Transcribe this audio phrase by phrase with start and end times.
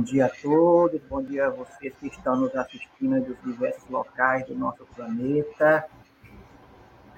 [0.00, 4.46] Bom dia a todos, bom dia a vocês que estão nos assistindo dos diversos locais
[4.46, 5.84] do nosso planeta.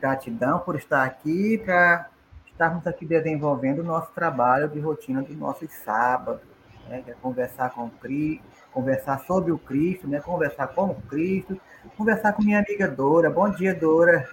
[0.00, 2.10] Gratidão por estar aqui, para
[2.44, 6.42] estarmos aqui desenvolvendo o nosso trabalho de rotina dos nossos sábados,
[6.88, 7.04] né?
[7.06, 10.18] É conversar com Cristo, conversar sobre o Cristo, né?
[10.18, 11.56] Conversar com o Cristo,
[11.96, 13.30] conversar com minha amiga Dora.
[13.30, 14.28] Bom dia, Dora.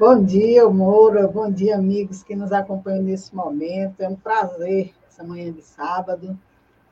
[0.00, 1.28] Bom dia, Moura.
[1.28, 4.00] Bom dia, amigos que nos acompanham nesse momento.
[4.00, 6.36] É um prazer essa manhã de sábado,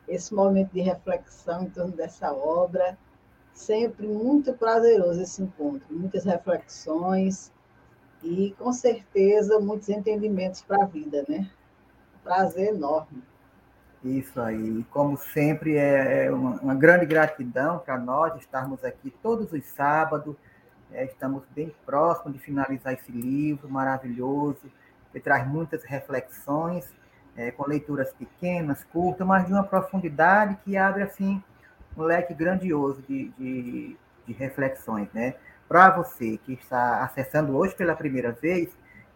[0.09, 2.97] esse momento de reflexão em torno dessa obra.
[3.53, 7.53] Sempre muito prazeroso esse encontro, muitas reflexões
[8.23, 11.49] e, com certeza, muitos entendimentos para a vida, né?
[12.25, 13.23] Prazer enorme.
[14.03, 14.85] Isso aí.
[14.91, 20.37] Como sempre, é, é uma, grande gratidão para nós estarmos aqui todos os sábados.
[20.93, 24.71] É, estamos bem próximos de finalizar esse livro maravilhoso,
[25.13, 26.93] que traz muitas reflexões,
[27.37, 31.43] é, com leituras pequenas, curtas, mas de uma profundidade que abre assim
[31.97, 35.09] um leque grandioso de, de, de reflexões.
[35.13, 35.35] Né?
[35.69, 38.71] Para você que está acessando hoje pela primeira vez,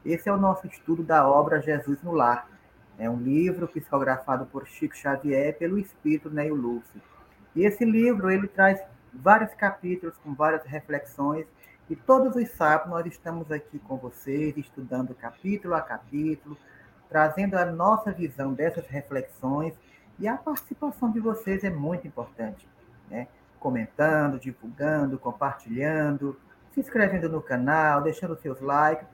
[0.05, 2.47] esse é o nosso estudo da obra Jesus no Lar
[2.99, 7.01] é um livro psicografado por Chico Xavier pelo espírito Neil Lúcio.
[7.55, 8.83] E esse livro ele traz
[9.15, 11.47] vários capítulos com várias reflexões
[11.89, 16.59] e todos os sábados nós estamos aqui com vocês estudando capítulo a capítulo,
[17.09, 19.75] trazendo a nossa visão dessas reflexões
[20.19, 22.69] e a participação de vocês é muito importante,
[23.11, 23.29] né?
[23.59, 26.39] Comentando, divulgando, compartilhando,
[26.73, 29.07] se inscrevendo no canal, deixando seus likes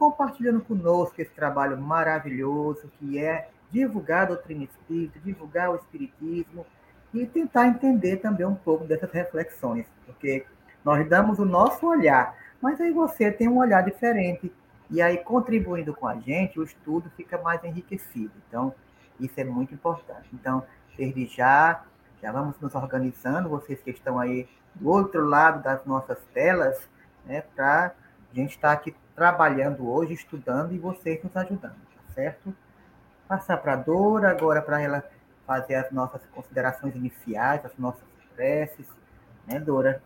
[0.00, 6.64] compartilhando conosco esse trabalho maravilhoso que é divulgar a doutrina espírita, divulgar o espiritismo
[7.12, 10.46] e tentar entender também um pouco dessas reflexões, porque
[10.82, 14.50] nós damos o nosso olhar, mas aí você tem um olhar diferente
[14.90, 18.32] e aí contribuindo com a gente, o estudo fica mais enriquecido.
[18.48, 18.74] Então,
[19.20, 20.28] isso é muito importante.
[20.32, 20.64] Então,
[20.96, 21.84] desde já,
[22.20, 26.88] já vamos nos organizando, vocês que estão aí do outro lado das nossas telas,
[27.24, 27.94] né, para
[28.32, 32.54] a gente estar tá aqui trabalhando hoje, estudando e vocês nos ajudando, tá certo?
[33.28, 35.04] Passar para a Dora agora para ela
[35.46, 38.02] fazer as nossas considerações iniciais, as nossas
[38.34, 38.86] preces,
[39.46, 40.02] né, Dora?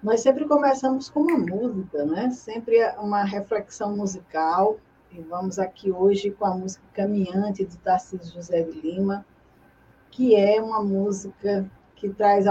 [0.00, 2.30] Nós sempre começamos com uma música, né?
[2.30, 4.78] Sempre uma reflexão musical.
[5.10, 9.26] E vamos aqui hoje com a música Caminhante de Tarcísio José de Lima,
[10.10, 12.46] que é uma música que traz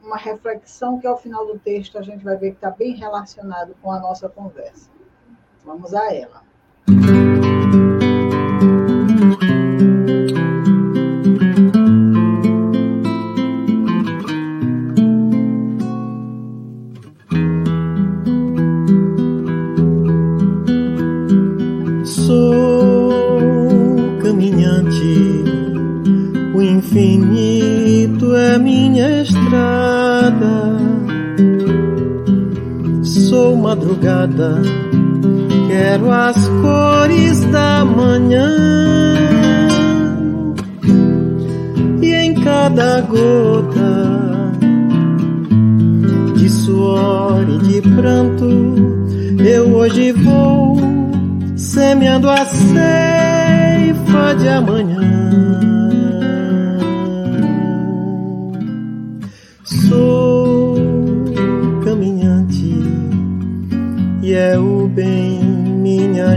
[0.00, 3.74] uma reflexão que ao final do texto a gente vai ver que está bem relacionado
[3.82, 4.88] com a nossa conversa.
[5.64, 6.51] Vamos a ela.
[34.32, 34.62] Madrugada,
[35.68, 38.48] quero as cores da manhã.
[42.00, 44.52] E em cada gota
[46.36, 48.48] de suor e de pranto,
[49.38, 50.80] eu hoje vou
[51.56, 55.11] semeando a ceifa de amanhã.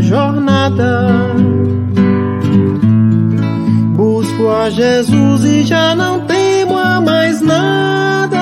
[0.01, 1.07] Jornada.
[3.95, 8.37] Busco a Jesus e já não temo a mais nada.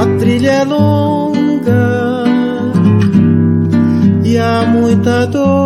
[0.00, 2.24] A trilha é longa
[4.24, 5.65] e há muita dor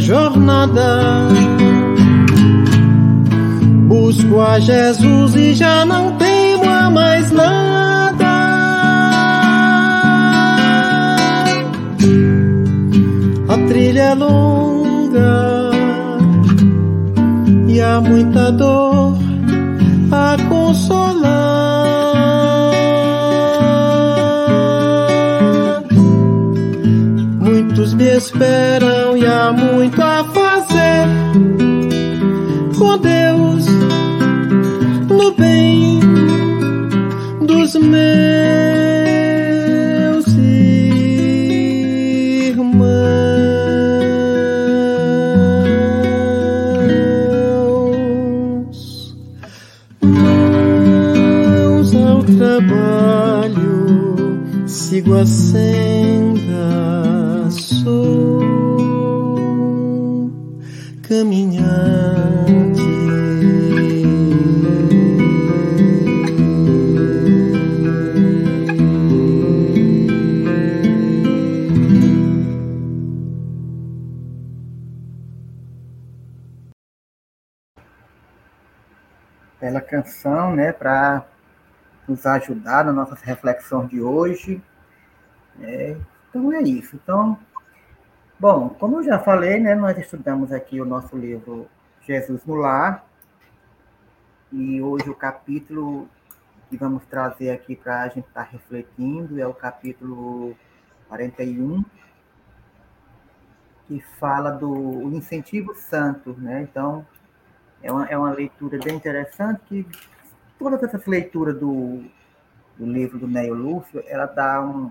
[0.00, 1.28] jornada.
[3.86, 8.26] Busco a Jesus e já não temo a mais nada.
[13.48, 15.70] A trilha é longa
[17.68, 19.16] e há muita dor
[20.10, 21.70] a consolar.
[28.00, 28.99] me esperam
[29.48, 31.08] muito a fazer
[32.78, 33.64] com Deus
[35.08, 35.98] no bem
[37.46, 37.96] dos meus
[40.36, 42.90] irmãos.
[50.02, 53.96] Mãos ao trabalho,
[54.66, 55.24] sigo a
[80.54, 81.24] Né, para
[82.06, 84.62] nos ajudar na nossa reflexão de hoje.
[85.60, 85.96] É,
[86.28, 86.96] então é isso.
[86.96, 87.38] Então,
[88.40, 91.68] Bom, como eu já falei, né, nós estudamos aqui o nosso livro
[92.00, 93.04] Jesus no Lar,
[94.50, 96.08] e hoje o capítulo
[96.70, 100.56] que vamos trazer aqui para a gente estar tá refletindo é o capítulo
[101.08, 101.84] 41,
[103.86, 106.62] que fala do incentivo santo, né?
[106.62, 107.06] Então,
[107.82, 109.86] é uma, é uma leitura bem interessante que
[110.58, 112.04] todas essas leituras do,
[112.76, 114.90] do livro do Neo Lúcio, ela dá um,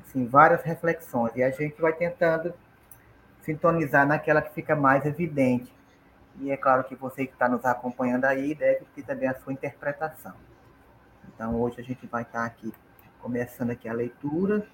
[0.00, 2.54] assim, várias reflexões, e a gente vai tentando
[3.42, 5.72] sintonizar naquela que fica mais evidente.
[6.40, 9.52] E é claro que você que está nos acompanhando aí deve ter também a sua
[9.52, 10.34] interpretação.
[11.28, 12.72] Então hoje a gente vai estar aqui
[13.20, 14.66] começando aqui a leitura,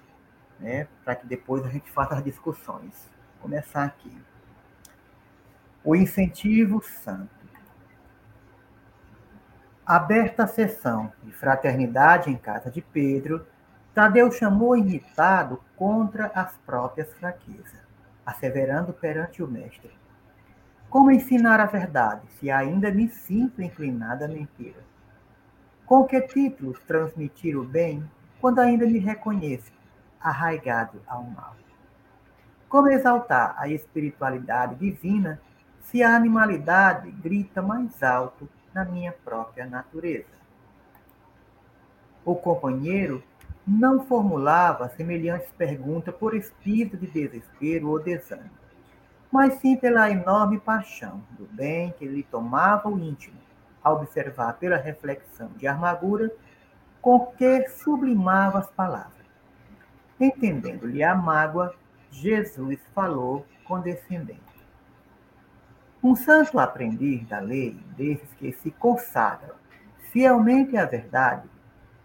[0.59, 3.09] né, para que depois a gente faça as discussões.
[3.33, 4.15] Vou começar aqui.
[5.83, 7.36] O incentivo santo.
[9.87, 13.47] Aberta a sessão de fraternidade em casa de Pedro,
[13.93, 17.87] Tadeu chamou irritado contra as próprias fraquezas
[18.25, 19.97] asseverando perante o Mestre:
[20.89, 24.83] Como ensinar a verdade, se ainda me sinto inclinada à mentira?
[25.85, 28.03] Com que títulos transmitir o bem,
[28.41, 29.71] quando ainda me reconheço
[30.19, 31.55] arraigado ao mal?
[32.67, 35.39] Como exaltar a espiritualidade divina
[35.79, 40.37] se a animalidade grita mais alto na minha própria natureza?
[42.23, 43.23] O companheiro
[43.65, 48.51] não formulava semelhantes perguntas por espírito de desespero ou desânimo,
[49.31, 53.39] mas sim pela enorme paixão do bem que lhe tomava o íntimo,
[53.83, 56.31] a observar pela reflexão de amargura
[57.01, 59.25] com que sublimava as palavras.
[60.19, 61.73] Entendendo-lhe a mágoa,
[62.11, 64.46] Jesus falou condescendente.
[66.03, 69.55] Um santo aprendiz da lei, desses que se consagram
[70.11, 71.49] fielmente à verdade,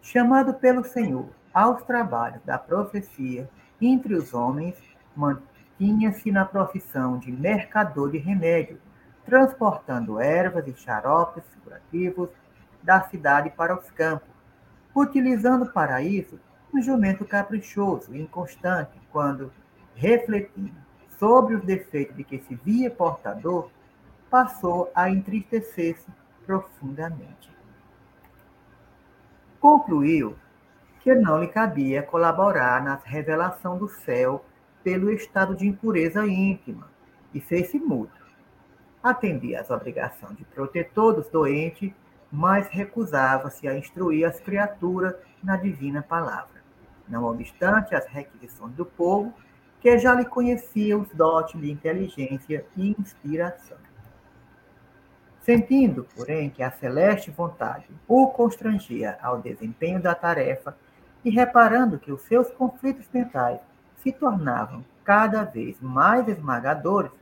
[0.01, 3.49] chamado pelo Senhor aos trabalhos da profecia
[3.81, 4.77] entre os homens,
[5.15, 8.81] mantinha-se na profissão de mercador de remédio,
[9.27, 12.31] transportando ervas e xaropes curativos
[12.83, 14.29] da cidade para os campos,
[14.95, 16.41] utilizando para isso
[16.73, 19.53] um jumento caprichoso e inconstante, quando,
[19.95, 20.75] refletindo
[21.19, 23.71] sobre os defeitos de que se via portador,
[24.33, 26.07] passou a entristecer-se
[26.47, 27.53] profundamente.
[29.61, 30.35] Concluiu
[31.01, 34.43] que não lhe cabia colaborar na revelação do céu
[34.83, 36.89] pelo estado de impureza íntima,
[37.35, 38.11] e fez-se mudo.
[39.03, 41.93] Atendia às obrigações de protetor dos doentes,
[42.31, 46.63] mas recusava-se a instruir as criaturas na divina palavra.
[47.07, 49.35] Não obstante as requisições do povo,
[49.79, 53.92] que já lhe conhecia os dotes de inteligência e inspiração.
[55.43, 60.77] Sentindo, porém, que a celeste vontade o constrangia ao desempenho da tarefa,
[61.25, 63.61] e reparando que os seus conflitos mentais
[64.03, 67.13] se tornavam cada vez mais esmagadores,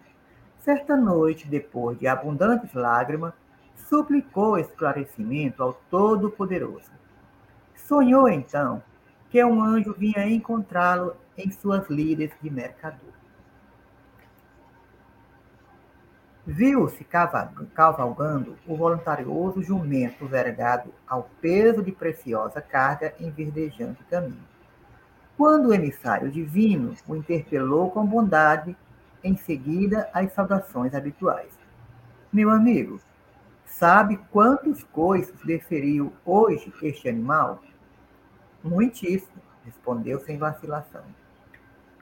[0.59, 3.33] certa noite, depois de abundantes lágrimas,
[3.89, 6.91] suplicou esclarecimento ao Todo-Poderoso.
[7.75, 8.83] Sonhou então
[9.31, 13.10] que um anjo vinha encontrá-lo em suas lides de mercador.
[16.47, 17.05] Viu-se
[17.75, 24.49] cavalgando o voluntarioso jumento vergado ao peso de preciosa carga em verdejante caminho.
[25.37, 28.77] quando o emissário divino o interpelou com bondade,
[29.25, 31.53] em seguida as saudações habituais.
[32.31, 33.01] Meu amigo,
[33.65, 37.63] sabe quantos coices deferiu hoje este animal?
[38.63, 41.05] Muitíssimo, respondeu sem vacilação.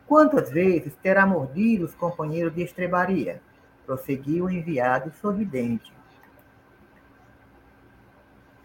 [0.06, 3.40] Quantas vezes terá mordido os companheiros de estrebaria?
[3.88, 5.90] Prosseguiu o enviado sorridente.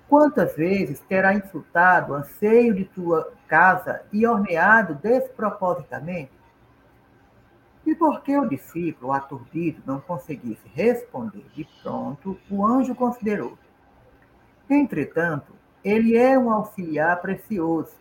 [0.10, 6.34] Quantas vezes terá insultado o anseio de tua casa e horneado despropositamente?
[7.86, 13.58] E porque o discípulo, aturdido, não conseguisse responder de pronto, o anjo considerou.
[14.70, 15.54] Entretanto,
[15.86, 17.96] ele é um auxiliar precioso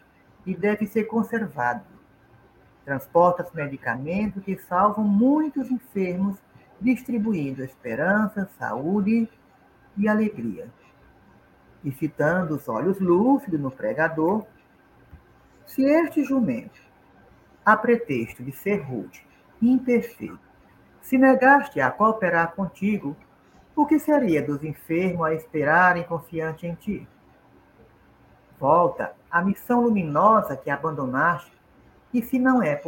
[0.44, 1.84] e deve ser conservado.
[2.84, 6.36] Transporta os medicamentos que salvam muitos enfermos,
[6.82, 9.28] distribuindo esperança, saúde
[9.96, 10.68] e alegria
[11.84, 14.44] e fitando os olhos lúcidos no pregador,
[15.66, 16.80] se este jumento,
[17.64, 19.24] a pretexto de ser rude
[19.60, 20.38] e imperfeito,
[21.00, 23.16] se negaste a cooperar contigo,
[23.74, 27.08] o que seria dos enfermos a esperarem confiante em ti?
[28.60, 31.52] Volta à missão luminosa que abandonaste,
[32.12, 32.80] e se não é,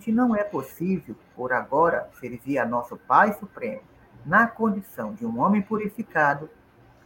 [0.00, 3.82] se não é possível, por agora, servir a nosso Pai Supremo
[4.24, 6.50] na condição de um homem purificado,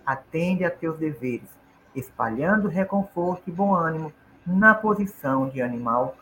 [0.04, 1.48] atende a teus deveres,
[1.94, 4.12] espalhando reconforto e bom ânimo
[4.46, 6.16] na posição de animal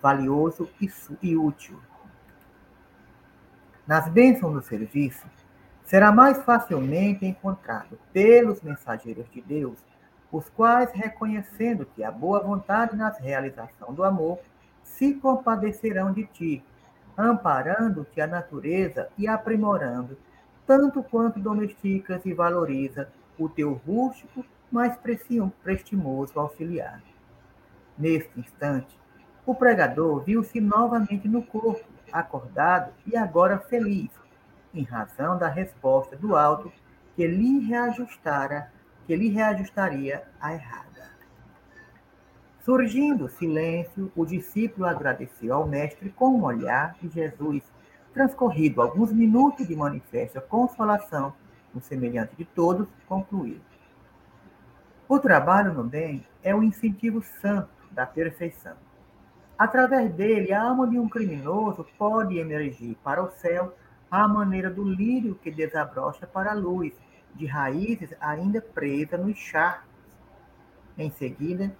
[0.00, 0.68] valioso
[1.22, 1.78] e útil.
[3.86, 5.26] Nas bênçãos do serviço,
[5.84, 9.78] será mais facilmente encontrado pelos mensageiros de Deus,
[10.30, 14.38] os quais, reconhecendo que a boa vontade na realização do amor,
[14.84, 16.64] se compadecerão de ti,
[17.16, 20.16] amparando-te a natureza e aprimorando,
[20.66, 24.96] tanto quanto domesticas e valoriza o teu rústico, mas
[25.62, 27.02] prestimoso auxiliar.
[27.98, 28.98] Neste instante,
[29.46, 34.10] o pregador viu-se novamente no corpo, acordado e agora feliz,
[34.72, 36.72] em razão da resposta do alto
[37.14, 38.72] que lhe reajustara,
[39.06, 41.13] que lhe reajustaria a errada.
[42.64, 47.62] Surgindo silêncio, o discípulo agradeceu ao mestre com um olhar e Jesus,
[48.14, 51.34] transcorrido alguns minutos de manifesta consolação,
[51.74, 53.60] no semelhante de todos, concluiu.
[55.06, 58.76] O trabalho no bem é o incentivo santo da perfeição.
[59.58, 63.76] Através dele, a alma de um criminoso pode emergir para o céu
[64.10, 66.94] à maneira do lírio que desabrocha para a luz,
[67.34, 69.92] de raízes ainda presas nos charcos.
[70.96, 71.70] Em seguida,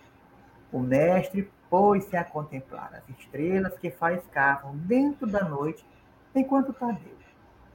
[0.74, 5.86] o mestre pôs-se a contemplar as estrelas que faiscavam dentro da noite,
[6.34, 7.16] enquanto Tadeu,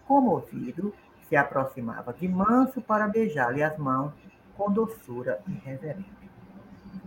[0.05, 0.93] comovido,
[1.29, 4.11] se aproximava de manso para beijar-lhe as mãos
[4.57, 6.03] com doçura e reverência.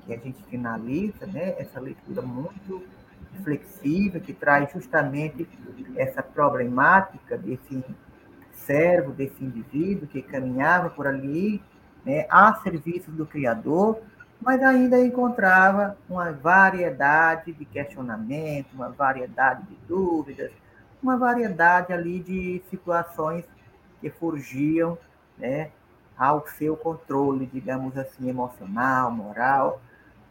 [0.06, 2.82] Que a gente finaliza né, essa leitura muito
[3.44, 5.46] flexível, que traz justamente
[5.94, 7.84] essa problemática desse
[8.54, 11.62] servo, desse indivíduo que caminhava por ali,
[12.02, 14.00] né, a serviço do Criador,
[14.44, 20.50] mas ainda encontrava uma variedade de questionamentos, uma variedade de dúvidas,
[21.02, 23.44] uma variedade ali de situações
[24.00, 24.98] que fugiam
[25.38, 25.70] né,
[26.18, 29.80] ao seu controle, digamos assim, emocional, moral,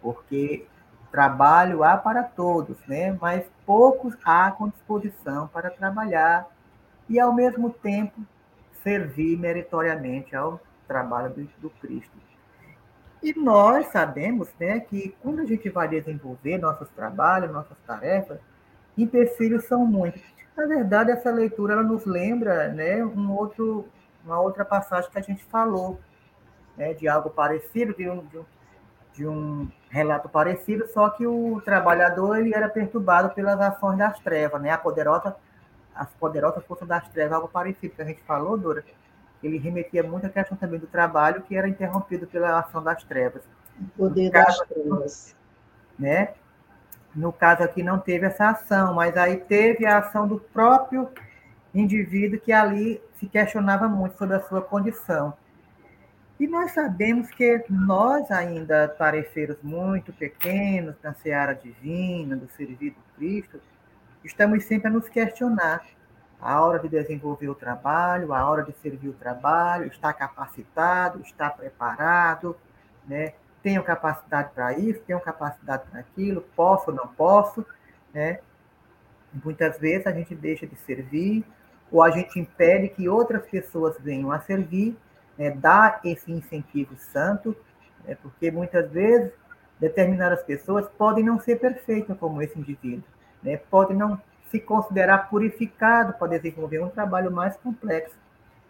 [0.01, 0.68] porque
[1.12, 3.18] trabalho há para todos, né?
[3.20, 6.48] mas poucos há com disposição para trabalhar
[7.10, 8.22] e, ao mesmo tempo,
[8.84, 12.30] servir meritoriamente ao trabalho do Cristo.
[13.22, 18.40] E nós sabemos né, que quando a gente vai desenvolver nossos trabalhos, nossas tarefas,
[18.98, 20.22] empecilhos são muitos.
[20.58, 23.88] Na verdade, essa leitura ela nos lembra né, um outro,
[24.25, 26.00] uma outra passagem que a gente falou,
[26.75, 28.46] né, de algo parecido, de um, de, um,
[29.13, 34.60] de um relato parecido, só que o trabalhador ele era perturbado pelas ações das trevas,
[34.62, 35.36] né, a poderosa,
[35.94, 38.84] as poderosas forças das trevas, algo parecido que a gente falou, Dora.
[39.43, 43.43] Ele remetia muito à questão também do trabalho, que era interrompido pela ação das trevas.
[43.79, 45.36] O poder das trevas.
[45.98, 46.33] Né?
[47.15, 51.10] No caso aqui não teve essa ação, mas aí teve a ação do próprio
[51.74, 55.33] indivíduo que ali se questionava muito sobre a sua condição.
[56.39, 63.15] E nós sabemos que nós ainda, tarefeiros muito pequenos na seara divina, do serviço do
[63.15, 63.62] Cristo,
[64.24, 65.86] estamos sempre a nos questionar
[66.41, 71.50] a hora de desenvolver o trabalho, a hora de servir o trabalho, está capacitado, está
[71.50, 72.57] preparado,
[73.07, 73.33] né?
[73.62, 77.65] tenho capacidade para isso, tenho capacidade para aquilo, posso ou não posso,
[78.13, 78.39] né?
[79.43, 81.45] Muitas vezes a gente deixa de servir,
[81.91, 84.98] ou a gente impede que outras pessoas venham a servir,
[85.38, 85.51] né?
[85.51, 87.55] dá esse incentivo santo,
[88.05, 88.17] né?
[88.21, 89.31] porque muitas vezes
[89.79, 93.03] determinadas pessoas podem não ser perfeitas como esse indivíduo,
[93.43, 93.57] né?
[93.69, 94.19] podem não
[94.51, 98.15] se considerar purificado para desenvolver um trabalho mais complexo.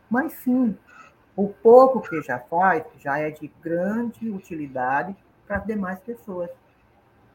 [0.10, 0.78] Mas sim,
[1.36, 5.16] o pouco que já faz já é de grande utilidade
[5.48, 6.50] para as demais pessoas.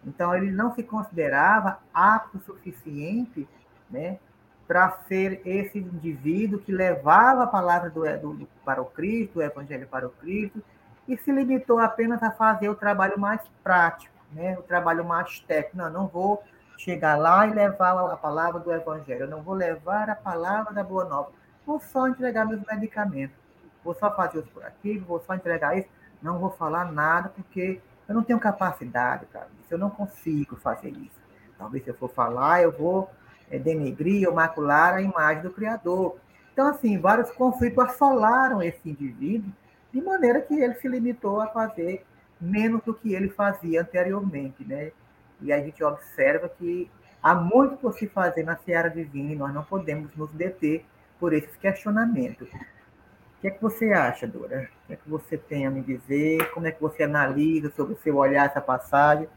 [0.07, 3.49] Então, ele não se considerava apto o suficiente
[3.91, 4.19] né,
[4.67, 9.89] para ser esse indivíduo que levava a palavra do, do, para o Cristo, o evangelho
[9.89, 10.63] para o Cristo,
[11.09, 15.77] e se limitou apenas a fazer o trabalho mais prático, né, o trabalho mais técnico.
[15.77, 16.43] Não, não vou
[16.77, 20.85] chegar lá e levar a palavra do evangelho, eu não vou levar a palavra da
[20.85, 21.31] boa nova,
[21.65, 23.37] vou só entregar meus medicamentos,
[23.83, 25.89] vou só fazer os curativos, vou só entregar isso,
[26.23, 30.91] não vou falar nada porque eu não tenho capacidade para isso, eu não consigo fazer
[30.91, 31.21] isso.
[31.59, 33.11] Talvez se eu for falar, eu vou
[33.51, 36.17] é, denegrir ou macular a imagem do Criador.
[36.53, 39.51] Então, assim, vários conflitos assolaram esse indivíduo,
[39.93, 42.05] de maneira que ele se limitou a fazer
[42.41, 44.93] menos do que ele fazia anteriormente, né?
[45.41, 46.91] E a gente observa que
[47.23, 50.85] há muito por se fazer na seara divina e nós não podemos nos deter
[51.19, 52.49] por esses questionamentos.
[52.49, 54.69] O que é que você acha, Dora?
[54.85, 56.51] O que é que você tem a me dizer?
[56.53, 59.29] Como é que você analisa sobre o seu olhar essa passagem?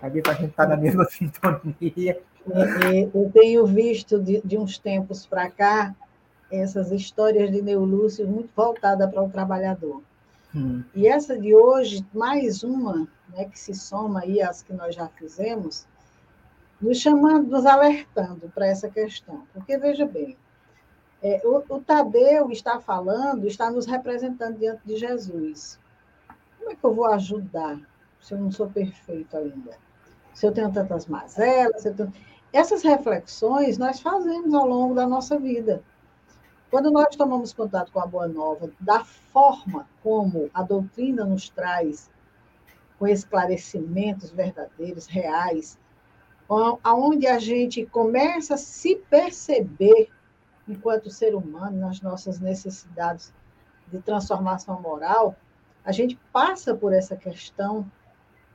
[0.00, 2.20] Às vezes a gente está na mesma sintonia.
[2.50, 5.94] É, é, eu tenho visto de, uns tempos para cá
[6.50, 10.02] essas histórias de Neolúcio muito voltada para o trabalhador.
[10.54, 10.84] Hum.
[10.94, 15.08] E essa de hoje, mais uma, né, que se soma aí às que nós já
[15.08, 15.86] fizemos,
[16.80, 19.42] nos chamando, nos alertando para essa questão.
[19.52, 20.36] Porque, veja bem,
[21.22, 25.78] é, o, o, Tadeu está falando, está nos representando diante de Jesus.
[26.58, 27.80] Como é que eu vou ajudar
[28.20, 29.72] se eu não sou perfeito ainda?
[30.34, 32.12] Se eu tenho tantas mazelas, tenho...
[32.52, 35.82] essas reflexões nós fazemos ao longo da nossa vida.
[36.74, 42.10] Quando nós tomamos contato com a Boa Nova, da forma como a doutrina nos traz,
[42.98, 45.78] com esclarecimentos verdadeiros, reais,
[46.82, 50.10] aonde a gente começa a se perceber
[50.66, 53.32] enquanto ser humano, nas nossas necessidades
[53.86, 55.36] de transformação moral,
[55.84, 57.88] a gente passa por essa questão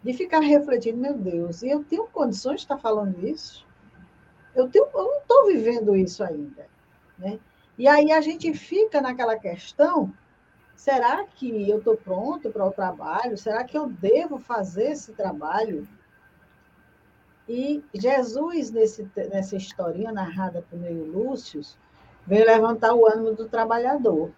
[0.03, 3.65] de ficar refletindo, meu Deus, e eu tenho condições de estar falando isso?
[4.53, 6.67] Eu, tenho, eu não estou vivendo isso ainda.
[7.17, 7.39] Né?
[7.79, 10.13] E aí a gente fica naquela questão:
[10.75, 13.37] será que eu estou pronto para o trabalho?
[13.37, 15.87] Será que eu devo fazer esse trabalho?
[17.47, 21.61] E Jesus, nesse, nessa historinha narrada por Neil Lúcio,
[22.27, 24.29] vem levantar o ânimo do trabalhador.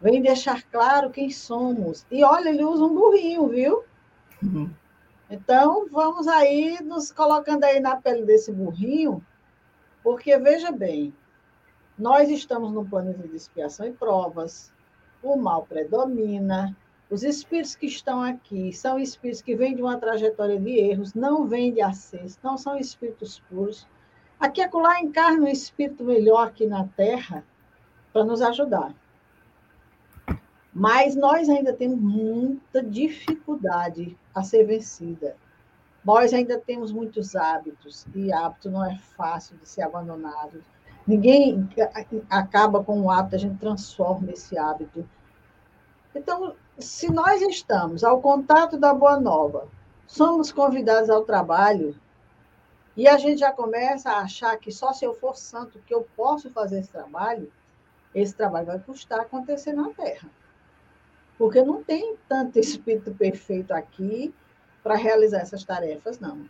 [0.00, 2.06] Vem deixar claro quem somos.
[2.08, 3.82] E olha, ele usa um burrinho, viu?
[4.40, 4.70] Uhum.
[5.28, 9.24] Então, vamos aí nos colocando aí na pele desse burrinho,
[10.04, 11.12] porque veja bem,
[11.98, 14.72] nós estamos num planeta de expiação e provas,
[15.22, 16.76] o mal predomina,
[17.08, 21.46] os espíritos que estão aqui são espíritos que vêm de uma trajetória de erros, não
[21.46, 23.86] vêm de acesso, não são espíritos puros.
[24.40, 27.44] Aqui acolá encarna um espírito melhor aqui na Terra
[28.12, 28.92] para nos ajudar.
[30.74, 35.36] Mas nós ainda temos muita dificuldade a ser vencida.
[36.04, 40.62] Nós ainda temos muitos hábitos, e hábito não é fácil de ser abandonado.
[41.06, 41.68] Ninguém
[42.28, 45.08] acaba com o hábito, a gente transforma esse hábito.
[46.14, 49.68] Então, se nós estamos ao contato da Boa Nova,
[50.06, 51.94] somos convidados ao trabalho,
[52.96, 56.08] e a gente já começa a achar que só se eu for santo que eu
[56.16, 57.52] posso fazer esse trabalho,
[58.14, 60.28] esse trabalho vai custar acontecer na Terra.
[61.36, 64.34] Porque não tem tanto espírito perfeito aqui
[64.82, 66.48] para realizar essas tarefas, não.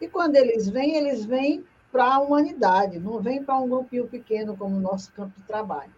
[0.00, 4.56] E quando eles vêm, eles vêm para a humanidade, não vêm para um grupinho pequeno
[4.56, 5.92] como o nosso campo de trabalho.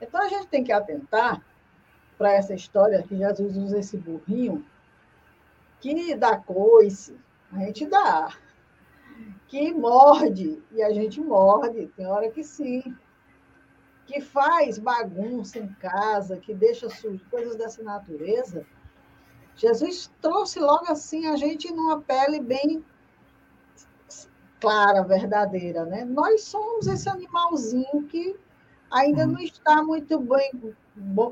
[0.00, 1.42] Então a gente tem que atentar
[2.16, 4.64] para essa história que Jesus usa esse burrinho,
[5.80, 7.16] que dá coice,
[7.52, 8.32] a gente dá
[9.48, 12.94] que morde, e a gente morde, tem hora que sim,
[14.06, 18.66] que faz bagunça em casa, que deixa sujo, coisas dessa natureza.
[19.56, 22.84] Jesus trouxe logo assim a gente numa pele bem
[24.60, 26.04] clara, verdadeira, né?
[26.04, 28.36] Nós somos esse animalzinho que
[28.90, 30.74] ainda não está muito bem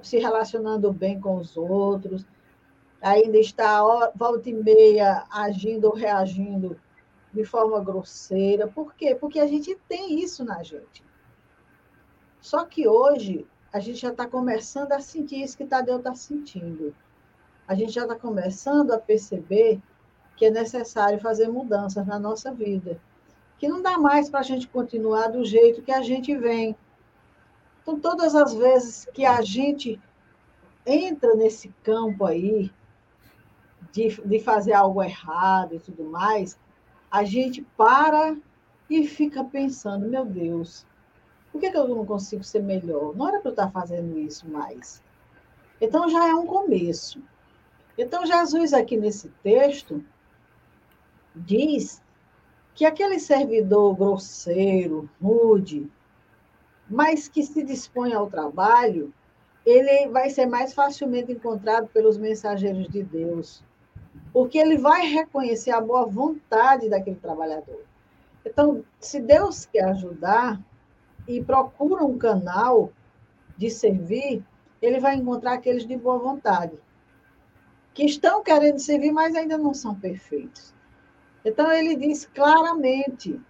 [0.02, 2.24] se relacionando bem com os outros,
[3.00, 3.82] ainda está
[4.14, 6.78] volta e meia agindo ou reagindo
[7.32, 8.66] de forma grosseira.
[8.68, 9.14] Por quê?
[9.14, 11.04] Porque a gente tem isso na gente.
[12.40, 16.94] Só que hoje a gente já está começando a sentir isso que Tadeu está sentindo.
[17.66, 19.80] A gente já está começando a perceber
[20.36, 23.00] que é necessário fazer mudanças na nossa vida.
[23.58, 26.76] Que não dá mais para a gente continuar do jeito que a gente vem.
[27.82, 30.00] Então, todas as vezes que a gente
[30.84, 32.70] entra nesse campo aí
[33.92, 36.58] de, de fazer algo errado e tudo mais,
[37.10, 38.36] a gente para
[38.88, 40.86] e fica pensando, meu Deus,
[41.50, 43.16] por que, que eu não consigo ser melhor?
[43.16, 45.02] Não era para eu estar fazendo isso mais.
[45.80, 47.22] Então já é um começo.
[47.96, 50.04] Então Jesus aqui nesse texto
[51.34, 52.02] diz
[52.76, 55.90] que aquele servidor grosseiro, rude,
[56.88, 59.12] mas que se dispõe ao trabalho,
[59.64, 63.64] ele vai ser mais facilmente encontrado pelos mensageiros de Deus,
[64.30, 67.82] porque ele vai reconhecer a boa vontade daquele trabalhador.
[68.44, 70.60] Então, se Deus quer ajudar
[71.26, 72.92] e procura um canal
[73.56, 74.44] de servir,
[74.82, 76.78] ele vai encontrar aqueles de boa vontade,
[77.94, 80.75] que estão querendo servir, mas ainda não são perfeitos.
[81.46, 83.40] Então, ele diz claramente: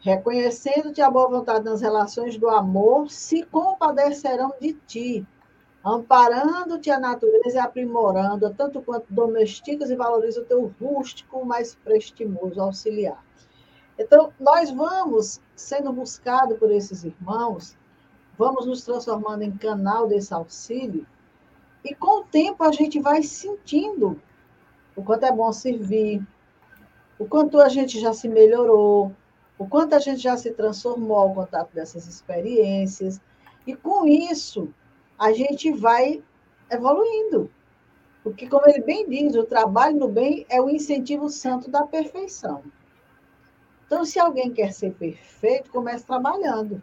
[0.00, 5.24] reconhecendo-te a boa vontade nas relações do amor, se compadecerão de ti,
[5.84, 12.60] amparando-te a natureza e aprimorando, tanto quanto domesticas e valoriza o teu rústico, mais prestimoso
[12.60, 13.24] auxiliar.
[13.96, 17.76] Então, nós vamos sendo buscados por esses irmãos,
[18.36, 21.06] vamos nos transformando em canal desse auxílio,
[21.84, 24.20] e com o tempo a gente vai sentindo
[24.96, 26.20] o quanto é bom servir,
[27.18, 29.12] o quanto a gente já se melhorou,
[29.58, 33.20] o quanto a gente já se transformou ao contato dessas experiências,
[33.66, 34.72] e com isso
[35.18, 36.22] a gente vai
[36.70, 37.50] evoluindo.
[38.22, 42.62] Porque, como ele bem diz, o trabalho no bem é o incentivo santo da perfeição.
[43.86, 46.82] Então, se alguém quer ser perfeito, comece trabalhando.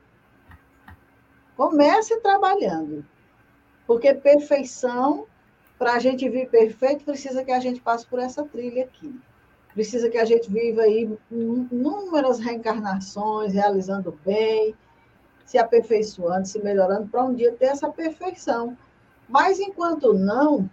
[1.58, 3.04] Comece trabalhando.
[3.88, 5.26] Porque perfeição,
[5.80, 9.20] para a gente vir perfeito, precisa que a gente passe por essa trilha aqui.
[9.74, 14.76] Precisa que a gente viva aí inúmeras reencarnações, realizando bem,
[15.46, 18.78] se aperfeiçoando, se melhorando, para um dia ter essa perfeição.
[19.30, 20.70] Mas enquanto não,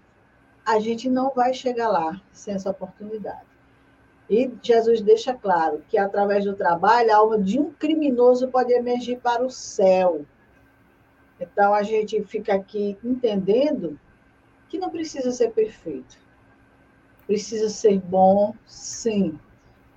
[0.66, 3.46] a gente não vai chegar lá sem essa oportunidade.
[4.28, 9.18] E Jesus deixa claro que através do trabalho, a alma de um criminoso pode emergir
[9.18, 10.26] para o céu.
[11.40, 13.98] Então a gente fica aqui entendendo
[14.68, 16.18] que não precisa ser perfeito.
[17.28, 19.38] Precisa ser bom, sim.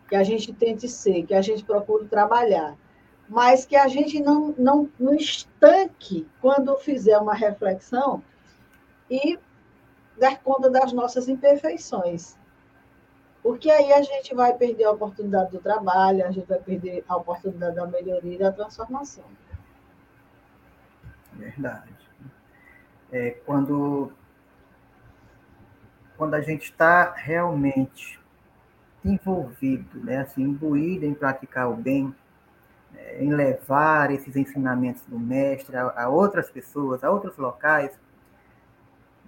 [0.07, 2.77] Que a gente tente ser, que a gente procure trabalhar
[3.31, 8.21] mas que a gente não, não, não estanque quando fizer uma reflexão
[9.09, 9.39] e
[10.19, 12.37] dar conta das nossas imperfeições.
[13.41, 17.15] Porque aí a gente vai perder a oportunidade do trabalho, a gente vai perder a
[17.15, 19.23] oportunidade da melhoria e da transformação.
[21.31, 21.95] Verdade.
[23.13, 24.11] É, quando,
[26.21, 28.19] quando a gente está realmente
[29.03, 32.13] envolvido, né, assim, imbuído em praticar o bem,
[33.17, 37.99] em levar esses ensinamentos do mestre a, a outras pessoas, a outros locais,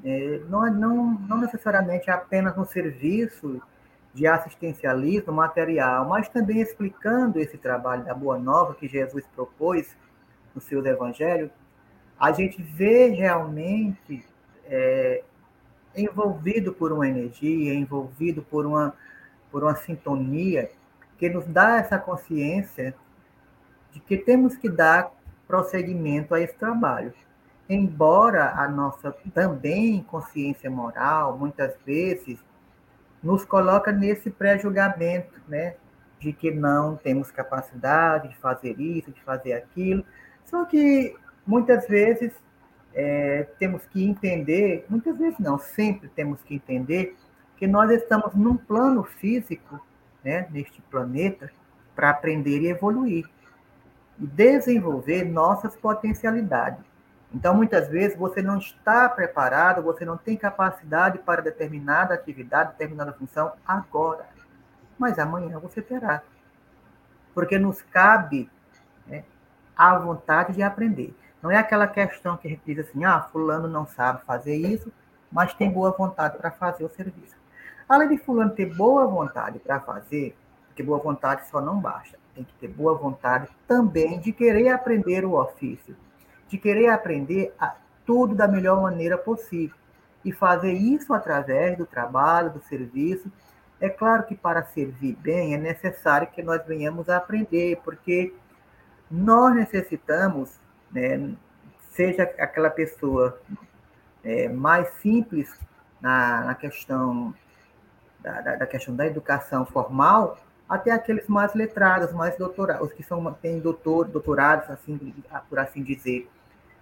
[0.06, 3.60] é, não, não, não necessariamente apenas no serviço
[4.14, 9.98] de assistencialismo material, mas também explicando esse trabalho da Boa Nova que Jesus propôs
[10.54, 11.50] no seu Evangelho,
[12.20, 14.24] a gente vê realmente
[14.66, 15.24] é,
[15.96, 18.94] envolvido por uma energia, envolvido por uma,
[19.52, 20.72] por uma sintonia
[21.18, 22.96] que nos dá essa consciência
[23.92, 25.12] de que temos que dar
[25.48, 27.14] prosseguimento a esse trabalho.
[27.70, 32.40] Embora a nossa também consciência moral, muitas vezes,
[33.22, 35.76] nos coloca nesse pré-julgamento, né?
[36.20, 40.04] De que não temos capacidade de fazer isso, de fazer aquilo.
[40.46, 42.34] Só que muitas vezes
[42.94, 47.16] é, temos que entender, muitas vezes não, sempre temos que entender
[47.58, 49.84] que nós estamos num plano físico,
[50.24, 51.52] né, neste planeta,
[51.96, 53.26] para aprender e evoluir
[54.20, 56.84] e desenvolver nossas potencialidades.
[57.34, 63.12] Então, muitas vezes, você não está preparado, você não tem capacidade para determinada atividade, determinada
[63.14, 64.28] função agora.
[65.00, 66.22] Mas amanhã você terá.
[67.34, 68.48] Porque nos cabe
[69.08, 69.24] né,
[69.76, 71.16] a vontade de aprender.
[71.44, 74.92] Não é aquela questão que a gente diz assim, ah, fulano não sabe fazer isso,
[75.32, 77.36] mas tem boa vontade para fazer o serviço.
[77.88, 80.36] Além de fulano ter boa vontade para fazer,
[80.68, 85.26] porque boa vontade só não basta tem que ter boa vontade também de querer aprender
[85.26, 85.96] o ofício,
[86.48, 87.76] de querer aprender a,
[88.06, 89.76] tudo da melhor maneira possível.
[90.26, 93.30] E fazer isso através do trabalho, do serviço.
[93.80, 98.34] É claro que para servir bem é necessário que nós venhamos a aprender, porque
[99.12, 100.58] nós necessitamos,
[100.94, 101.34] né,
[101.92, 103.40] seja aquela pessoa
[104.24, 105.50] é, mais simples
[106.02, 107.34] na, na questão
[108.22, 113.04] da, da, da, questão da educação formal, até aqueles mais letrados, mais doutorados, os que
[113.04, 115.14] são, têm doutor, doutorados, assim,
[115.50, 116.30] por assim dizer.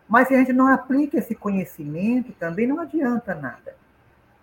[0.07, 3.75] Mas se a gente não aplica esse conhecimento, também não adianta nada.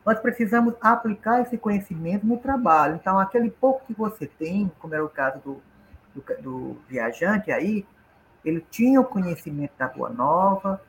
[0.05, 2.95] nós precisamos aplicar esse conhecimento no trabalho.
[2.97, 5.63] Então, aquele pouco que você tem, como era o caso do,
[6.15, 7.85] do, do viajante aí,
[8.45, 10.81] ele tinha o conhecimento da Boa Nova,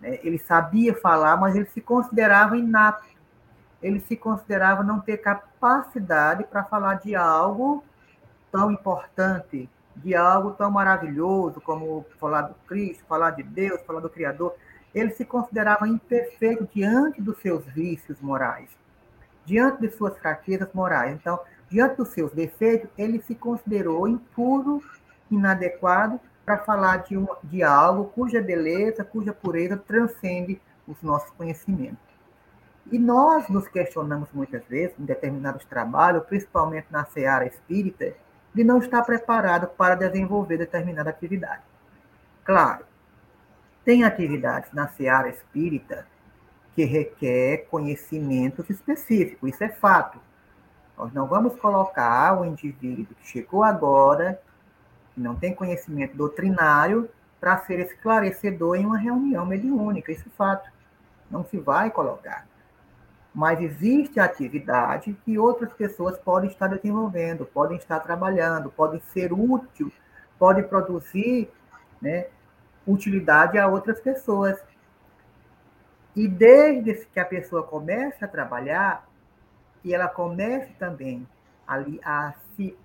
[0.00, 0.18] né?
[0.22, 3.16] ele sabia falar, mas ele se considerava inapto.
[3.82, 7.84] Ele se considerava não ter capacidade para falar de algo
[8.50, 14.10] tão importante, de algo tão maravilhoso como falar do Cristo, falar de Deus, falar do
[14.10, 14.54] Criador
[14.96, 18.70] ele se considerava imperfeito diante dos seus vícios morais,
[19.44, 21.12] diante de suas fraquezas morais.
[21.12, 21.38] Então,
[21.68, 24.82] diante dos seus defeitos, ele se considerou impuro,
[25.30, 32.06] inadequado para falar de, um, de algo cuja beleza, cuja pureza transcende os nossos conhecimentos.
[32.92, 38.14] E nós nos questionamos muitas vezes, em determinados trabalhos, principalmente na seara espírita,
[38.54, 41.62] de não estar preparado para desenvolver determinada atividade.
[42.44, 42.84] Claro,
[43.84, 46.06] tem atividades na seara espírita
[46.76, 50.20] que requer conhecimentos específicos, isso é fato.
[50.96, 54.40] Nós não vamos colocar o indivíduo que chegou agora,
[55.16, 57.08] não tem conhecimento doutrinário,
[57.40, 60.70] para ser esclarecedor em uma reunião mediúnica, isso é fato.
[61.30, 62.46] Não se vai colocar.
[63.34, 69.92] Mas existe atividade que outras pessoas podem estar desenvolvendo, podem estar trabalhando, podem ser útil,
[70.38, 71.50] podem produzir
[72.00, 72.26] né,
[72.86, 74.58] utilidade a outras pessoas.
[76.14, 79.06] E desde que a pessoa comece a trabalhar,
[79.84, 81.28] e ela comece também
[81.66, 82.76] ali a se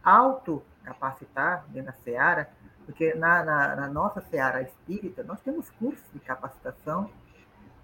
[0.86, 2.50] autocapacitar dentro da SEARA,
[2.86, 7.10] porque na, na, na, nossa SEARA espírita, nós temos cursos de capacitação,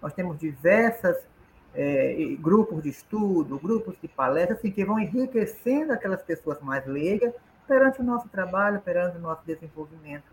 [0.01, 1.17] nós temos diversas
[1.73, 7.33] é, grupos de estudo, grupos de palestras, assim, que vão enriquecendo aquelas pessoas mais leigas
[7.67, 10.25] perante o nosso trabalho, perante o nosso desenvolvimento.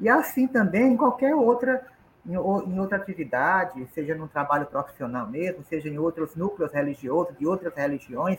[0.00, 1.86] E assim também em qualquer outra,
[2.26, 7.74] em, outra atividade, seja no trabalho profissional mesmo, seja em outros núcleos religiosos, de outras
[7.74, 8.38] religiões,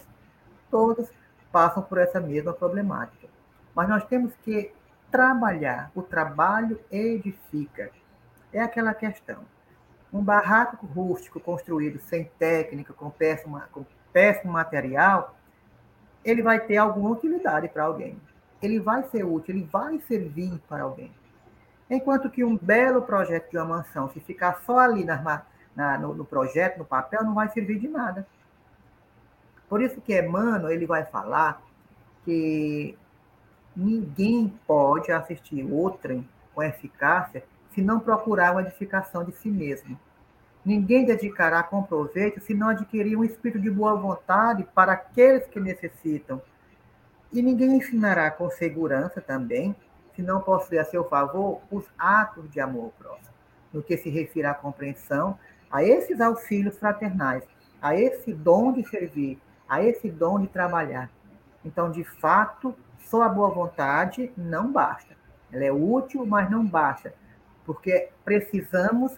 [0.69, 1.09] todos
[1.53, 3.27] passam por essa mesma problemática.
[3.75, 4.73] Mas nós temos que
[5.11, 5.91] trabalhar.
[5.93, 7.91] O trabalho edifica.
[8.51, 9.41] É aquela questão.
[10.11, 15.35] Um barraco rústico construído sem técnica, com péssimo, com péssimo material,
[16.25, 18.19] ele vai ter alguma utilidade para alguém.
[18.61, 21.11] Ele vai ser útil, ele vai servir para alguém.
[21.89, 25.43] Enquanto que um belo projeto de uma mansão, se ficar só ali na,
[25.75, 28.25] na, no, no, projeto, no papel, não vai servir de nada.
[29.73, 31.59] Por isso que Emmanuel ele vai falar
[32.23, 32.95] que
[33.75, 39.99] ninguém pode assistir outrem com eficácia se não procurar uma edificação de si mesmo.
[40.63, 45.59] Ninguém dedicará com proveito se não adquirir um espírito de boa vontade para aqueles que
[45.59, 46.39] necessitam.
[47.31, 49.75] E ninguém ensinará com segurança também
[50.15, 53.33] se não possuir a seu favor os atos de amor próximo,
[53.73, 55.35] no que se refere à compreensão,
[55.71, 57.43] a esses auxílios fraternais,
[57.81, 61.09] a esse dom de servir, a esse dom de trabalhar.
[61.63, 65.15] Então, de fato, só a boa vontade não basta.
[65.51, 67.13] Ela é útil, mas não basta,
[67.65, 69.17] porque precisamos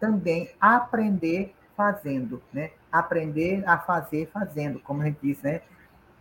[0.00, 2.70] também aprender fazendo, né?
[2.90, 5.60] Aprender a fazer fazendo, como a gente disse, né?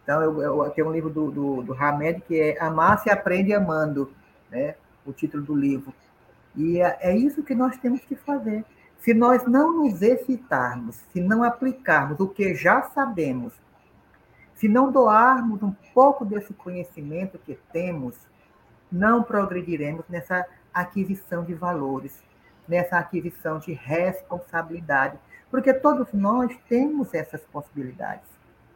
[0.04, 3.54] Então, eu, eu, tem um livro do, do, do Hamed que é Amar se aprende
[3.54, 4.12] amando,
[4.52, 4.76] né?
[5.06, 5.94] o título do livro.
[6.56, 8.66] E é, é isso que nós temos que fazer.
[9.04, 13.52] Se nós não nos excitarmos, se não aplicarmos o que já sabemos,
[14.56, 18.16] se não doarmos um pouco desse conhecimento que temos,
[18.90, 22.24] não progrediremos nessa aquisição de valores,
[22.66, 25.20] nessa aquisição de responsabilidade,
[25.52, 28.30] porque todos nós temos essas possibilidades.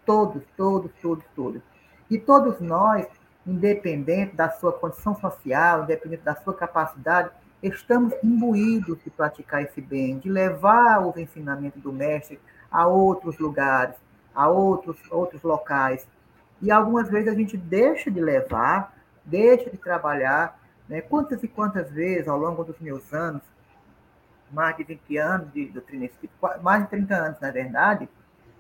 [0.05, 1.61] Todos, todos, todos, todos.
[2.09, 3.07] E todos nós,
[3.45, 10.19] independente da sua condição social, independente da sua capacidade, estamos imbuídos de praticar esse bem,
[10.19, 12.39] de levar os ensinamentos do mestre
[12.71, 13.95] a outros lugares,
[14.33, 16.07] a outros, outros locais.
[16.61, 20.59] E algumas vezes a gente deixa de levar, deixa de trabalhar.
[20.87, 21.01] Né?
[21.01, 23.41] Quantas e quantas vezes ao longo dos meus anos,
[24.51, 26.09] mais de 20 anos de doutrina
[26.61, 28.07] mais de 30 anos, na verdade,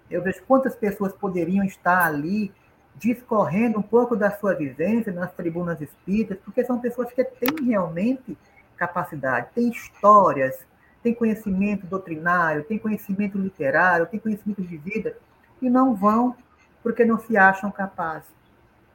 [0.09, 2.51] eu vejo quantas pessoas poderiam estar ali
[2.95, 8.37] discorrendo um pouco da sua vivência nas tribunas espíritas, porque são pessoas que têm realmente
[8.77, 10.65] capacidade, têm histórias,
[11.03, 15.17] têm conhecimento doutrinário, têm conhecimento literário, têm conhecimento de vida,
[15.61, 16.35] e não vão
[16.83, 18.29] porque não se acham capazes,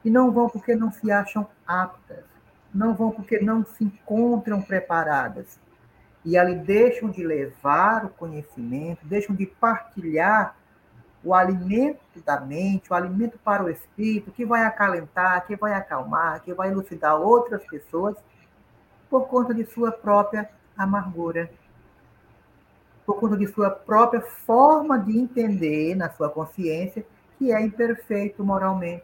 [0.03, 2.23] e não vão porque não se acham aptas,
[2.73, 5.59] não vão porque não se encontram preparadas.
[6.25, 10.55] E ali deixam de levar o conhecimento, deixam de partilhar
[11.23, 16.41] o alimento da mente, o alimento para o espírito, que vai acalentar, que vai acalmar,
[16.41, 18.15] que vai elucidar outras pessoas
[19.13, 21.47] por conta de sua própria amargura.
[23.05, 27.05] por conta de sua própria forma de entender na sua consciência
[27.37, 29.03] que é imperfeito moralmente,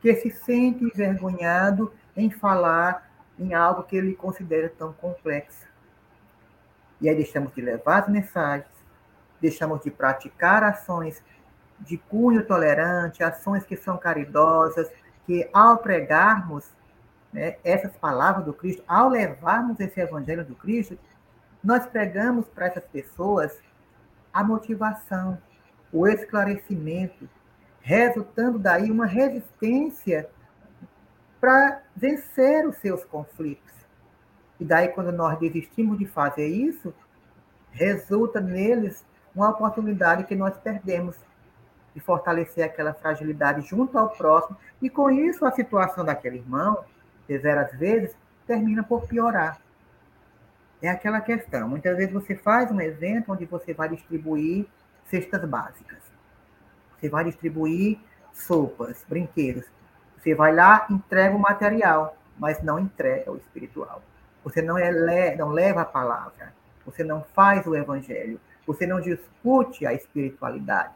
[0.00, 5.66] que se sente envergonhado em falar em algo que ele considera tão complexo.
[7.00, 8.70] E aí deixamos de levar as mensagens,
[9.40, 11.20] deixamos de praticar ações
[11.80, 14.88] de cunho tolerante, ações que são caridosas,
[15.26, 16.70] que ao pregarmos
[17.34, 20.96] né, essas palavras do Cristo, ao levarmos esse evangelho do Cristo,
[21.62, 23.58] nós pregamos para essas pessoas
[24.32, 25.36] a motivação,
[25.92, 27.28] o esclarecimento,
[27.80, 30.30] resultando daí uma resistência
[31.40, 33.72] para vencer os seus conflitos.
[34.58, 36.94] E daí, quando nós desistimos de fazer isso,
[37.72, 41.16] resulta neles uma oportunidade que nós perdemos
[41.92, 46.84] de fortalecer aquela fragilidade junto ao próximo, e com isso a situação daquele irmão,
[47.26, 49.58] dezeras vezes, termina por piorar.
[50.82, 51.68] É aquela questão.
[51.68, 54.66] Muitas vezes você faz um evento onde você vai distribuir
[55.06, 55.98] cestas básicas.
[56.98, 57.98] Você vai distribuir
[58.32, 59.64] sopas, brinquedos.
[60.18, 64.02] Você vai lá, entrega o material, mas não entrega o espiritual.
[64.42, 66.52] Você não, é, não leva a palavra.
[66.84, 68.40] Você não faz o evangelho.
[68.66, 70.94] Você não discute a espiritualidade.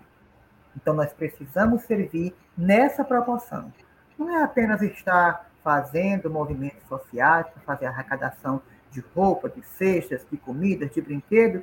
[0.77, 3.73] Então, nós precisamos servir nessa proporção.
[4.19, 10.39] Não é apenas estar fazendo movimentos sociais para fazer arrecadação de roupa, de cestas, de
[10.39, 11.63] comidas, de brinquedos,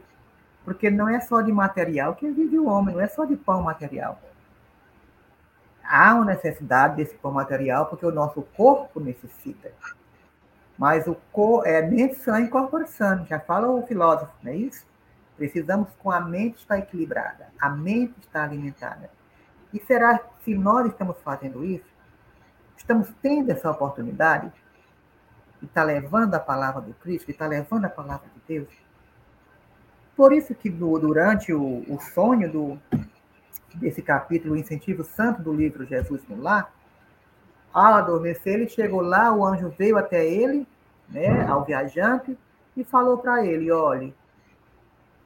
[0.63, 3.63] porque não é só de material que vive o homem, não é só de pão
[3.63, 4.21] material.
[5.83, 9.71] Há uma necessidade desse pão material porque o nosso corpo necessita.
[10.77, 14.55] Mas o corpo é mente sã e corpo sã, já fala o filósofo, não é
[14.55, 14.85] isso?
[15.35, 19.09] Precisamos com a mente estar equilibrada, a mente estar alimentada.
[19.73, 21.94] E será que se nós estamos fazendo isso,
[22.77, 24.51] estamos tendo essa oportunidade,
[25.61, 28.69] e está levando a palavra do Cristo, e está levando a palavra de Deus.
[30.15, 32.79] Por isso que durante o, o sonho do,
[33.75, 36.71] desse capítulo, o incentivo santo do livro Jesus no Lar,
[37.73, 40.65] ao adormecer, ele chegou lá, o anjo veio até ele,
[41.09, 42.37] né, ao viajante,
[42.75, 44.15] e falou para ele, olhe,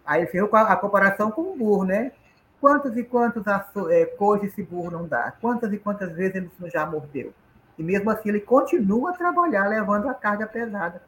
[0.05, 2.11] aí ele fez a comparação com o burro, né?
[2.59, 3.45] Quantas e quantas
[3.89, 5.31] é, coisas esse burro não dá?
[5.39, 7.33] Quantas e quantas vezes ele já mordeu?
[7.77, 11.01] E mesmo assim ele continua a trabalhar levando a carga pesada.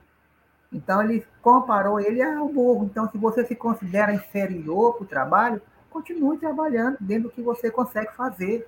[0.72, 2.86] Então ele comparou ele ao burro.
[2.86, 7.70] Então, se você se considera inferior para o trabalho, continue trabalhando dentro do que você
[7.70, 8.66] consegue fazer.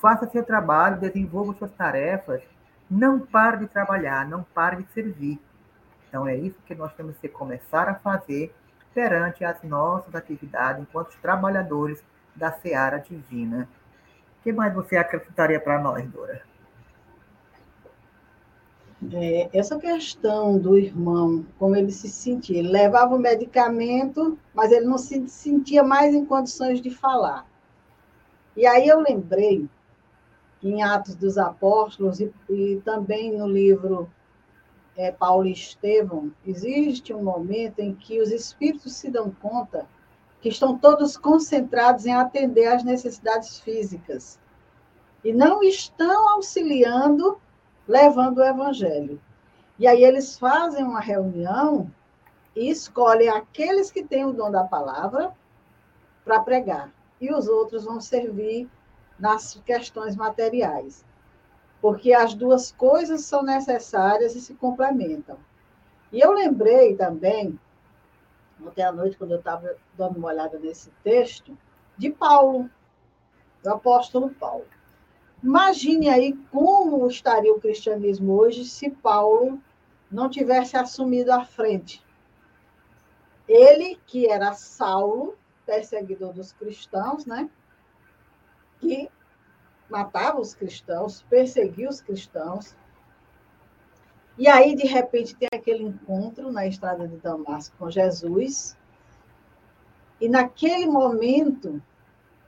[0.00, 2.42] Faça seu trabalho, desenvolva suas tarefas.
[2.90, 5.40] Não pare de trabalhar, não pare de servir.
[6.08, 8.52] Então é isso que nós temos que começar a fazer
[8.94, 12.02] perante as nossas atividades enquanto trabalhadores
[12.34, 13.68] da seara divina.
[14.38, 16.42] O que mais você acrescentaria para nós, Dora?
[19.12, 24.84] É, essa questão do irmão, como ele se sentia, ele levava o medicamento, mas ele
[24.84, 27.46] não se sentia mais em condições de falar.
[28.54, 29.66] E aí eu lembrei,
[30.62, 34.10] em Atos dos Apóstolos e, e também no livro
[34.96, 39.86] é, Paulo Estevão, existe um momento em que os espíritos se dão conta
[40.40, 44.38] que estão todos concentrados em atender às necessidades físicas
[45.22, 47.40] e não estão auxiliando
[47.86, 49.20] levando o evangelho.
[49.78, 51.90] E aí eles fazem uma reunião
[52.54, 55.32] e escolhem aqueles que têm o dom da palavra
[56.24, 56.90] para pregar.
[57.20, 58.68] E os outros vão servir
[59.18, 61.04] nas questões materiais.
[61.80, 65.38] Porque as duas coisas são necessárias e se complementam.
[66.12, 67.58] E eu lembrei também,
[68.60, 71.56] ontem à noite, quando eu estava dando uma olhada nesse texto,
[71.96, 72.68] de Paulo,
[73.62, 74.66] do apóstolo Paulo.
[75.42, 79.60] Imagine aí como estaria o cristianismo hoje se Paulo
[80.10, 82.04] não tivesse assumido a frente.
[83.48, 87.48] Ele, que era Saulo, perseguidor dos cristãos, né?
[88.80, 89.10] Que
[89.90, 92.74] matava os cristãos, perseguia os cristãos.
[94.38, 98.76] E aí, de repente, tem aquele encontro na estrada de Damasco com Jesus.
[100.20, 101.82] E naquele momento,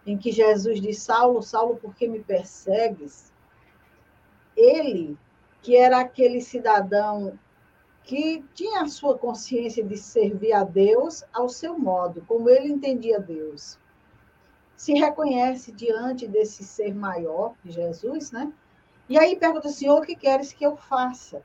[0.07, 3.33] em que Jesus diz: Saulo, Saulo, por que me persegues?
[4.57, 5.19] Ele,
[5.61, 7.39] que era aquele cidadão
[8.05, 13.21] que tinha a sua consciência de servir a Deus ao seu modo, como ele entendia
[13.21, 13.79] Deus,
[14.83, 18.53] se reconhece diante desse ser maior, Jesus, né?
[19.09, 21.41] E aí pergunta, Senhor, o que queres que eu faça?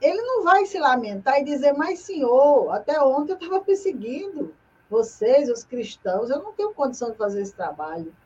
[0.00, 4.54] Ele não vai se lamentar e dizer, mas Senhor, até ontem eu estava perseguindo
[4.88, 8.16] vocês, os cristãos, eu não tenho condição de fazer esse trabalho.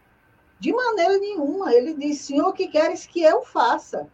[0.61, 1.75] De maneira nenhuma.
[1.75, 4.07] Ele diz, Senhor, o que queres que eu faça?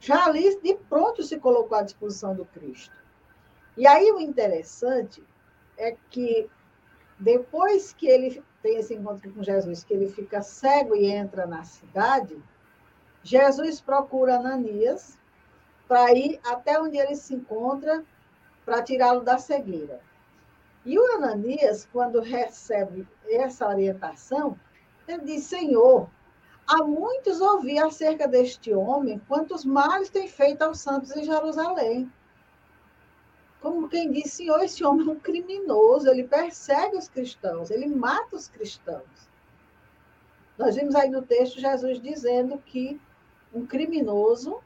[0.00, 2.96] Já ali, de pronto, se colocou à disposição do Cristo.
[3.76, 5.22] E aí o interessante
[5.78, 6.50] é que
[7.18, 11.64] depois que ele tem esse encontro com Jesus, que ele fica cego e entra na
[11.64, 12.36] cidade,
[13.22, 15.18] Jesus procura Ananias
[15.88, 18.04] para ir até onde ele se encontra
[18.64, 20.00] para tirá-lo da cegueira.
[20.84, 24.58] E o Ananias, quando recebe essa orientação,
[25.08, 26.08] ele diz: Senhor,
[26.66, 32.10] há muitos ouvi acerca deste homem, quantos males tem feito aos santos em Jerusalém.
[33.66, 38.36] Como quem diz, Senhor, esse homem é um criminoso, ele persegue os cristãos, ele mata
[38.36, 39.28] os cristãos.
[40.56, 43.00] Nós vimos aí no texto Jesus dizendo que
[43.52, 44.60] um criminoso,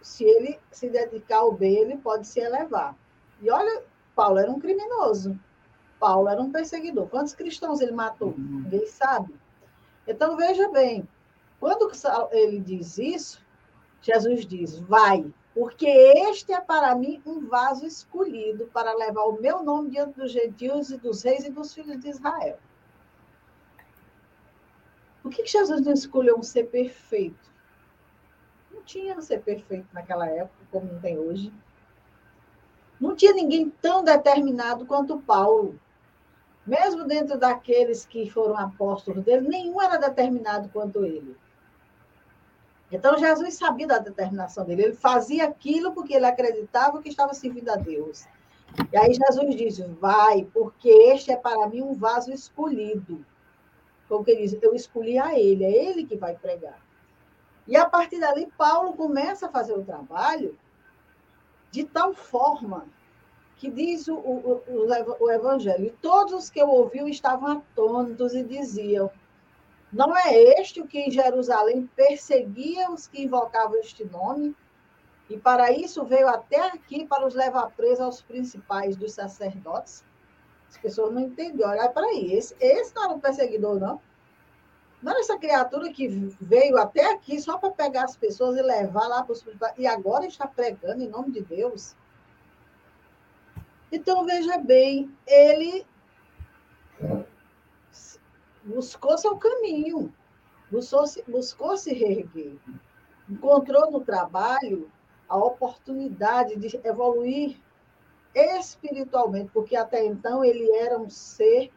[0.00, 2.96] se ele se dedicar ao bem, ele pode se elevar.
[3.42, 3.84] E olha,
[4.16, 5.38] Paulo era um criminoso.
[6.00, 7.08] Paulo era um perseguidor.
[7.08, 8.28] Quantos cristãos ele matou?
[8.28, 8.62] Uhum.
[8.62, 9.34] Ninguém sabe.
[10.08, 11.06] Então, veja bem,
[11.60, 11.92] quando
[12.30, 13.44] ele diz isso,
[14.00, 19.62] Jesus diz: Vai, porque este é para mim um vaso escolhido para levar o meu
[19.62, 22.58] nome diante dos gentios e dos reis e dos filhos de Israel.
[25.22, 27.52] Por que Jesus não escolheu um ser perfeito?
[28.72, 31.52] Não tinha um ser perfeito naquela época, como não tem hoje.
[32.98, 35.78] Não tinha ninguém tão determinado quanto Paulo.
[36.66, 41.36] Mesmo dentro daqueles que foram apóstolos dele, nenhum era determinado quanto ele.
[42.92, 44.82] Então Jesus sabia da determinação dele.
[44.82, 48.26] Ele fazia aquilo porque ele acreditava que estava servindo a Deus.
[48.92, 53.24] E aí Jesus diz: Vai, porque este é para mim um vaso escolhido.
[54.08, 56.78] Como que ele diz, eu escolhi a ele, é ele que vai pregar.
[57.66, 60.58] E a partir dali, Paulo começa a fazer o trabalho
[61.70, 62.84] de tal forma
[63.56, 68.42] que diz o, o, o, o Evangelho: todos os que eu ouviu estavam atônitos e
[68.42, 69.10] diziam:
[69.92, 74.56] Não é este o que em Jerusalém perseguia os que invocavam este nome?
[75.28, 80.02] E para isso veio até aqui para os levar presos aos principais dos sacerdotes?
[80.68, 81.70] As pessoas não entenderam.
[81.70, 84.00] Olha, peraí, esse, esse não era um perseguidor, não?
[85.02, 86.08] Não era essa criatura que
[86.40, 89.44] veio até aqui só para pegar as pessoas e levar lá para os
[89.76, 91.94] e agora está pregando em nome de Deus.
[93.90, 95.84] Então, veja bem, ele
[98.64, 100.12] buscou seu caminho,
[100.70, 102.56] buscou se, buscou se reerguer,
[103.28, 104.90] encontrou no trabalho
[105.28, 107.56] a oportunidade de evoluir
[108.34, 111.70] espiritualmente, porque até então ele era um ser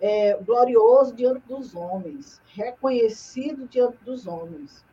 [0.00, 4.84] é, glorioso diante dos homens, reconhecido diante dos homens.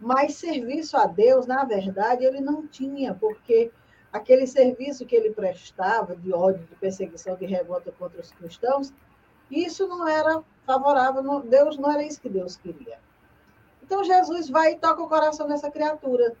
[0.00, 3.72] Mas serviço a Deus, na verdade, ele não tinha, porque
[4.12, 8.92] aquele serviço que ele prestava de ódio, de perseguição, de revolta contra os cristãos,
[9.50, 12.98] isso não era favorável, não, Deus não era isso que Deus queria.
[13.82, 16.36] Então Jesus vai e toca o coração dessa criatura.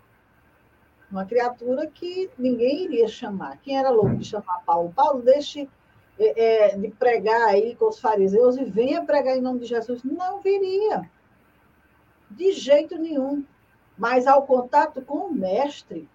[1.10, 3.56] Uma criatura que ninguém iria chamar.
[3.62, 4.92] Quem era louco de chamar Paulo?
[4.94, 5.66] Paulo, deixe
[6.18, 10.04] é, é, de pregar aí com os fariseus e venha pregar em nome de Jesus.
[10.04, 11.10] Não viria.
[12.30, 13.42] De jeito nenhum.
[13.96, 16.06] Mas ao contato com o mestre,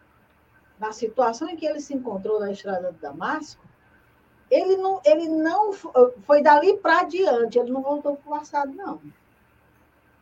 [0.79, 3.65] na situação em que ele se encontrou na estrada de Damasco,
[4.53, 9.01] ele não, ele não foi dali para diante, ele não voltou para o passado, não.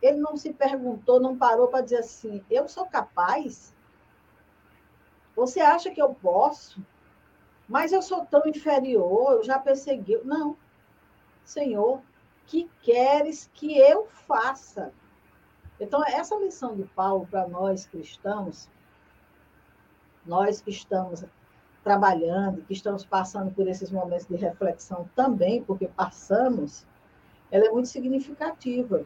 [0.00, 3.74] Ele não se perguntou, não parou para dizer assim: eu sou capaz?
[5.36, 6.82] Você acha que eu posso?
[7.68, 10.18] Mas eu sou tão inferior, eu já persegui.
[10.24, 10.56] Não.
[11.44, 12.00] Senhor,
[12.46, 14.92] que queres que eu faça?
[15.78, 18.68] Então, essa lição de Paulo para nós cristãos,
[20.24, 21.24] nós que estamos
[21.82, 26.86] trabalhando, que estamos passando por esses momentos de reflexão também, porque passamos,
[27.50, 29.04] ela é muito significativa.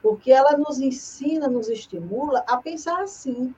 [0.00, 3.54] Porque ela nos ensina, nos estimula a pensar assim.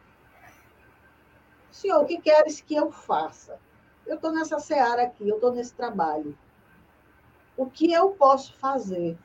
[1.71, 3.59] Senhor, o que queres que eu faça?
[4.07, 6.37] eu estou nessa seara aqui, eu estou nesse trabalho.
[7.57, 9.17] O que eu posso fazer?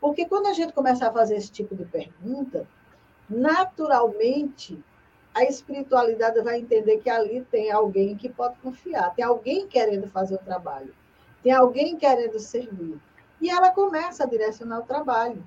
[0.00, 2.66] Porque quando a gente começar a fazer esse tipo de pergunta,
[3.28, 4.82] naturalmente
[5.38, 10.34] a espiritualidade vai entender que ali tem alguém que pode confiar, tem alguém querendo fazer
[10.34, 10.92] o trabalho,
[11.44, 12.98] tem alguém querendo servir.
[13.40, 15.40] E ela começa a direcionar o trabalho.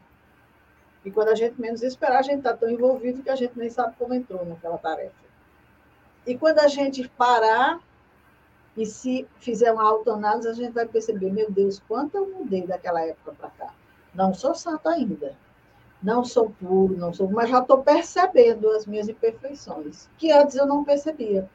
[1.03, 3.69] E quando a gente menos esperar, a gente está tão envolvido que a gente nem
[3.69, 5.11] sabe como entrou naquela tarefa.
[6.25, 7.81] E quando a gente parar
[8.77, 13.01] e se fizer uma autoanálise, a gente vai perceber, meu Deus, quanto eu mudei daquela
[13.01, 13.73] época para cá.
[14.13, 15.35] Não sou santo ainda.
[16.01, 20.65] Não sou puro, não sou, mas já estou percebendo as minhas imperfeições, que antes eu
[20.65, 21.47] não percebia.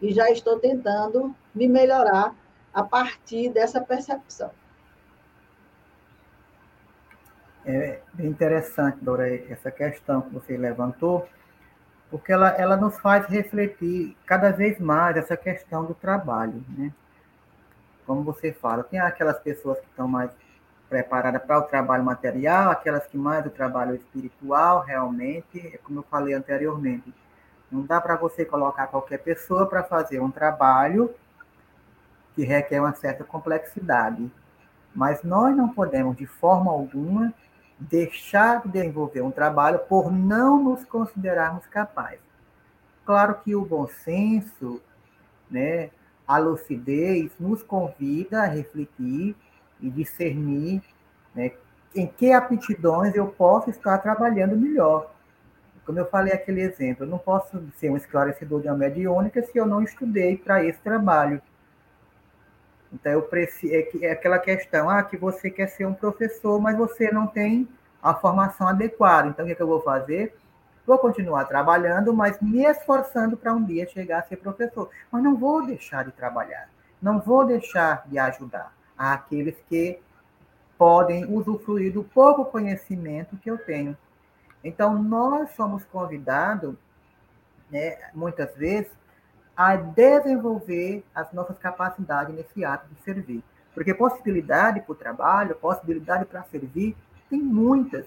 [0.00, 2.34] E já estou tentando me melhorar
[2.72, 4.50] a partir dessa percepção.
[7.66, 11.26] É interessante, Dora, essa questão que você levantou,
[12.10, 16.92] porque ela, ela nos faz refletir cada vez mais essa questão do trabalho, né?
[18.06, 20.30] Como você fala, tem aquelas pessoas que estão mais
[20.88, 26.04] preparadas para o trabalho material, aquelas que mais o trabalho espiritual, realmente, é como eu
[26.04, 27.12] falei anteriormente,
[27.70, 31.12] não dá para você colocar qualquer pessoa para fazer um trabalho
[32.34, 34.30] que requer uma certa complexidade.
[34.94, 37.34] Mas nós não podemos, de forma alguma,
[37.78, 42.20] deixar de desenvolver um trabalho por não nos considerarmos capazes.
[43.04, 44.80] Claro que o bom senso,
[45.50, 45.90] né,
[46.26, 49.36] a lucidez, nos convida a refletir
[49.84, 50.82] e discernir
[51.34, 51.52] né,
[51.94, 55.12] em que aptidões eu posso estar trabalhando melhor.
[55.84, 59.56] Como eu falei aquele exemplo, eu não posso ser um esclarecedor de uma mediúnica se
[59.56, 61.42] eu não estudei para esse trabalho.
[62.90, 66.76] Então, eu preciso, é, é aquela questão, ah, que você quer ser um professor, mas
[66.76, 67.68] você não tem
[68.02, 69.28] a formação adequada.
[69.28, 70.34] Então, o que, é que eu vou fazer?
[70.86, 74.88] Vou continuar trabalhando, mas me esforçando para um dia chegar a ser professor.
[75.10, 76.70] Mas não vou deixar de trabalhar,
[77.02, 79.98] não vou deixar de ajudar àqueles que
[80.78, 83.96] podem usufruir do pouco conhecimento que eu tenho.
[84.62, 86.74] Então, nós somos convidados,
[87.70, 88.90] né, muitas vezes,
[89.56, 93.42] a desenvolver as nossas capacidades nesse ato de servir.
[93.72, 96.96] Porque possibilidade para o trabalho, possibilidade para servir,
[97.28, 98.06] tem muitas.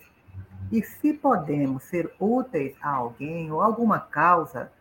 [0.71, 4.71] E se podemos ser úteis a alguém, ou alguma causa,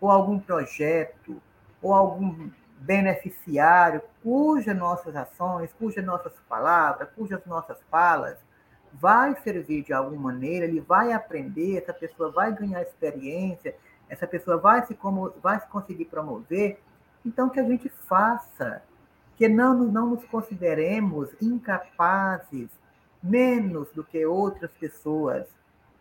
[0.00, 1.40] ou algum projeto,
[1.80, 8.36] ou algum beneficiário, cujas nossas ações, cujas nossas palavras, cujas nossas falas
[8.92, 13.74] vai servir de alguma maneira, ele vai aprender, essa pessoa vai ganhar experiência,
[14.08, 16.80] essa pessoa vai se, como, vai se conseguir promover,
[17.24, 18.82] então que a gente faça,
[19.36, 22.70] que não, não nos consideremos incapazes,
[23.22, 25.46] menos do que outras pessoas.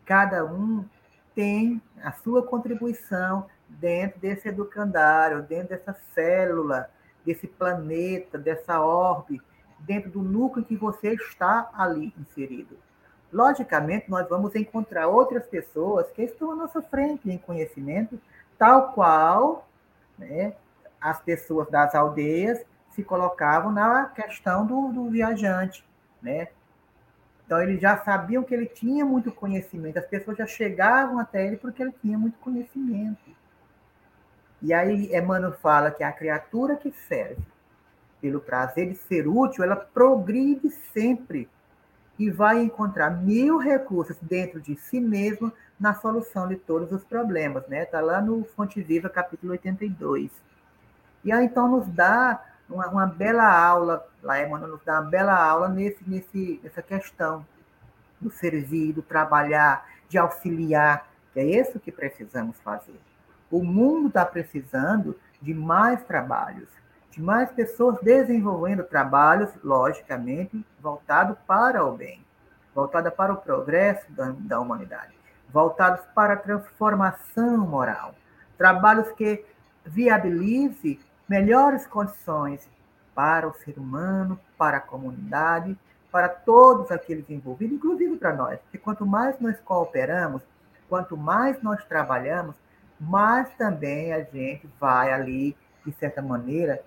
[0.05, 0.85] Cada um
[1.33, 6.89] tem a sua contribuição dentro desse educandário, dentro dessa célula,
[7.25, 9.41] desse planeta, dessa orbe,
[9.79, 12.77] dentro do núcleo que você está ali inserido.
[13.31, 18.19] Logicamente, nós vamos encontrar outras pessoas que estão à nossa frente em conhecimento,
[18.57, 19.67] tal qual
[20.17, 20.53] né,
[21.01, 25.83] as pessoas das aldeias se colocavam na questão do, do viajante.
[26.21, 26.47] Né?
[27.45, 31.57] Então, eles já sabiam que ele tinha muito conhecimento, as pessoas já chegavam até ele
[31.57, 33.19] porque ele tinha muito conhecimento.
[34.61, 37.43] E aí, Emmanuel fala que a criatura que serve
[38.21, 41.47] pelo prazer de ser útil, ela progride sempre
[42.17, 47.67] e vai encontrar mil recursos dentro de si mesmo na solução de todos os problemas,
[47.67, 47.83] né?
[47.83, 50.31] Está lá no Fonte Viva, capítulo 82.
[51.23, 55.35] E aí, então, nos dá uma, uma bela aula, lá Emmanuel nos dá uma bela
[55.35, 57.45] aula nesse, nesse, nessa questão
[58.19, 62.99] do servir, do trabalhar, de auxiliar, que é isso que precisamos fazer.
[63.49, 66.69] O mundo está precisando de mais trabalhos,
[67.11, 72.23] de mais pessoas desenvolvendo trabalhos, logicamente, voltados para o bem,
[72.73, 75.13] voltados para o progresso da, da humanidade,
[75.49, 78.15] voltados para a transformação moral.
[78.57, 79.45] Trabalhos que
[79.85, 82.67] viabilize melhores condições
[83.13, 85.77] para o ser humano, para a comunidade,
[86.11, 88.59] para todos aqueles envolvidos, inclusive para nós.
[88.61, 90.41] Porque quanto mais nós cooperamos,
[90.89, 92.55] quanto mais nós trabalhamos,
[92.99, 96.83] mais também a gente vai ali, de certa maneira,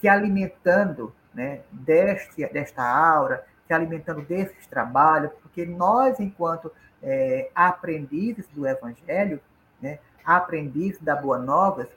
[0.00, 6.70] se alimentando né, deste, desta aura, se alimentando desses trabalhos, porque nós, enquanto
[7.02, 9.40] é, aprendizes do Evangelho,
[9.80, 11.88] né, aprendizes da Boa Nova,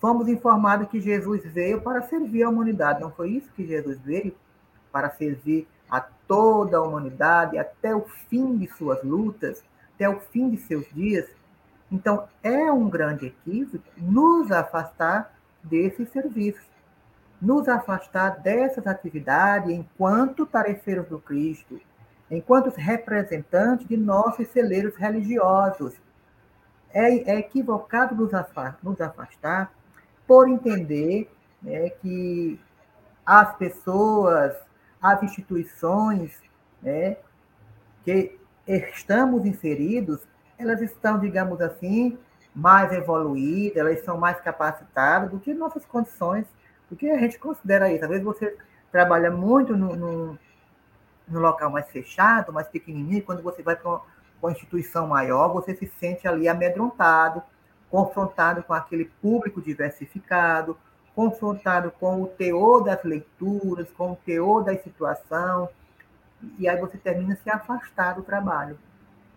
[0.00, 3.00] fomos informados que Jesus veio para servir a humanidade.
[3.00, 4.34] Não foi isso que Jesus veio?
[4.92, 9.62] Para servir a toda a humanidade até o fim de suas lutas,
[9.94, 11.26] até o fim de seus dias.
[11.94, 15.32] Então, é um grande equívoco nos afastar
[15.62, 16.74] desses serviços
[17.44, 21.78] nos afastar dessas atividades enquanto tarefeiros do Cristo,
[22.30, 25.94] enquanto representantes de nossos celeiros religiosos.
[26.90, 29.72] É, é equivocado nos afastar, nos afastar
[30.26, 31.30] por entender
[31.62, 32.58] né, que
[33.26, 34.54] as pessoas,
[35.02, 36.40] as instituições
[36.80, 37.16] né,
[38.04, 40.20] que estamos inseridos,
[40.58, 42.18] elas estão, digamos assim,
[42.54, 46.46] mais evoluídas, elas são mais capacitadas do que nossas condições
[46.88, 48.04] porque a gente considera isso.
[48.04, 48.56] Às vezes você
[48.90, 50.38] trabalha muito no, no,
[51.26, 54.02] no local mais fechado, mais pequenininho, e quando você vai para uma,
[54.40, 57.42] uma instituição maior, você se sente ali amedrontado,
[57.90, 60.76] confrontado com aquele público diversificado,
[61.14, 65.68] confrontado com o teor das leituras, com o teor da situação,
[66.58, 68.78] e aí você termina se afastar do trabalho.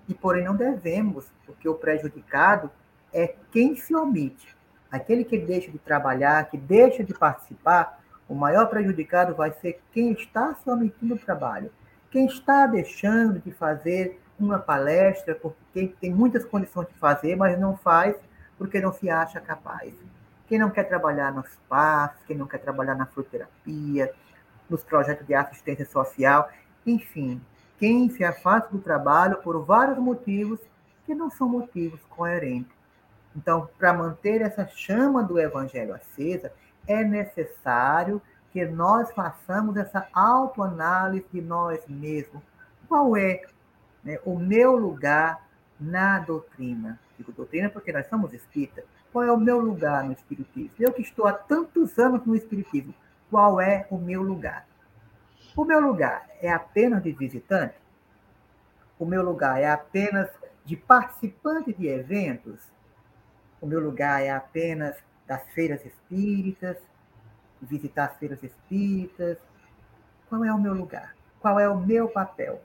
[0.08, 2.72] E porém não devemos, porque o prejudicado
[3.14, 4.56] é quem se omite.
[4.92, 10.12] Aquele que deixa de trabalhar, que deixa de participar, o maior prejudicado vai ser quem
[10.12, 11.72] está se omitindo do trabalho.
[12.10, 17.76] Quem está deixando de fazer uma palestra, porque tem muitas condições de fazer, mas não
[17.76, 18.16] faz
[18.58, 19.94] porque não se acha capaz.
[20.48, 24.12] Quem não quer trabalhar nos passos, quem não quer trabalhar na fruterapia,
[24.70, 26.50] nos projetos de assistência social,
[26.86, 27.42] enfim,
[27.78, 30.60] quem se afasta do trabalho por vários motivos
[31.06, 32.76] que não são motivos coerentes.
[33.36, 36.52] Então, para manter essa chama do evangelho acesa,
[36.88, 38.22] é necessário
[38.52, 42.42] que nós façamos essa autoanálise de nós mesmos.
[42.88, 43.42] Qual é
[44.04, 45.46] né, o meu lugar
[45.80, 47.00] na doutrina?
[47.18, 48.86] Digo doutrina porque nós somos espíritas.
[49.12, 50.72] Qual é o meu lugar no espiritismo?
[50.80, 52.94] Eu que estou há tantos anos no espiritismo,
[53.30, 54.67] qual é o meu lugar?
[55.58, 57.74] O meu lugar é apenas de visitante?
[59.00, 60.30] O meu lugar é apenas
[60.64, 62.62] de participante de eventos?
[63.60, 64.96] O meu lugar é apenas
[65.26, 66.78] das feiras espíritas,
[67.60, 69.40] visitar as feiras espíritas?
[70.30, 71.16] Qual é o meu lugar?
[71.40, 72.62] Qual é o meu papel?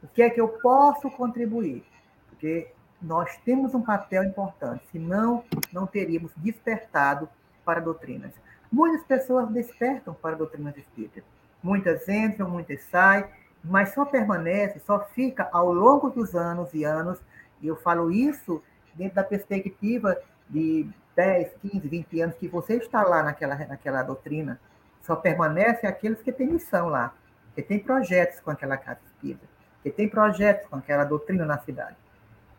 [0.00, 1.84] O que é que eu posso contribuir?
[2.28, 2.70] Porque
[3.00, 5.42] nós temos um papel importante, senão
[5.72, 7.28] não teríamos despertado
[7.64, 8.32] para doutrinas.
[8.70, 11.24] Muitas pessoas despertam para doutrinas espíritas.
[11.62, 13.24] Muitas entram, muitas saem,
[13.62, 17.18] mas só permanece, só fica ao longo dos anos e anos,
[17.60, 18.62] e eu falo isso
[18.94, 20.16] dentro da perspectiva
[20.48, 24.60] de 10, 15, 20 anos que você está lá naquela, naquela doutrina,
[25.02, 27.14] só permanece aqueles que têm missão lá,
[27.54, 29.46] que têm projetos com aquela casa espírita,
[29.82, 31.96] que têm projetos com aquela doutrina na cidade.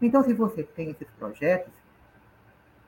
[0.02, 1.72] Então, se você tem esses projetos,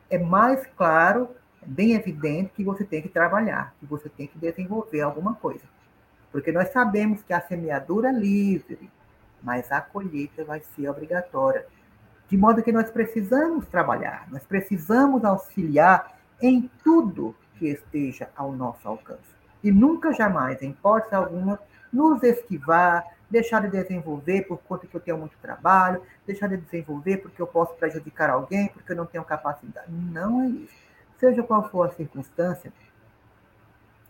[0.09, 1.29] é mais claro,
[1.65, 5.63] bem evidente que você tem que trabalhar, que você tem que desenvolver alguma coisa.
[6.35, 8.91] Porque nós sabemos que a semeadura é livre,
[9.41, 11.65] mas a colheita vai ser obrigatória.
[12.27, 18.85] De modo que nós precisamos trabalhar, nós precisamos auxiliar em tudo que esteja ao nosso
[18.85, 19.33] alcance.
[19.63, 21.57] E nunca, jamais, em hipótese alguma,
[21.89, 27.19] nos esquivar, deixar de desenvolver por conta que eu tenho muito trabalho, deixar de desenvolver
[27.19, 29.89] porque eu posso prejudicar alguém, porque eu não tenho capacidade.
[29.89, 30.73] Não é isso.
[31.17, 32.73] Seja qual for a circunstância,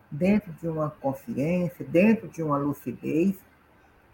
[0.09, 3.35] dentro de uma consciência, dentro de uma lucidez,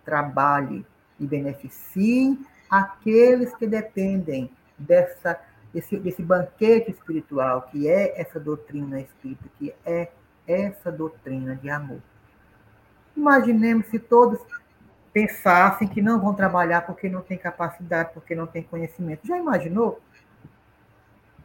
[0.04, 0.86] trabalhe
[1.20, 2.40] e beneficie
[2.70, 5.40] aqueles que dependem dessa,
[5.74, 10.10] desse, desse banquete espiritual, que é essa doutrina espírita, que é
[10.48, 12.02] essa doutrina de amor.
[13.16, 14.40] Imaginemos se todos
[15.14, 19.28] pensassem que não vão trabalhar porque não têm capacidade, porque não têm conhecimento.
[19.28, 20.02] Já imaginou?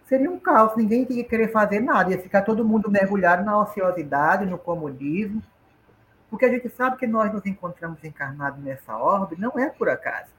[0.06, 4.46] Seria um caos, ninguém ia querer fazer nada, ia ficar todo mundo mergulhado na ociosidade,
[4.46, 5.42] no comodismo,
[6.30, 10.30] porque a gente sabe que nós nos encontramos encarnados nessa orbe, não é por acaso.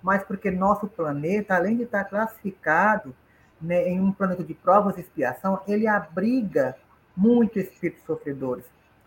[0.00, 3.12] Mas porque nosso planeta, além de estar classificado
[3.60, 6.76] né, em um planeta de provas e expiação, ele abriga
[7.16, 8.64] muitos espíritos sofredores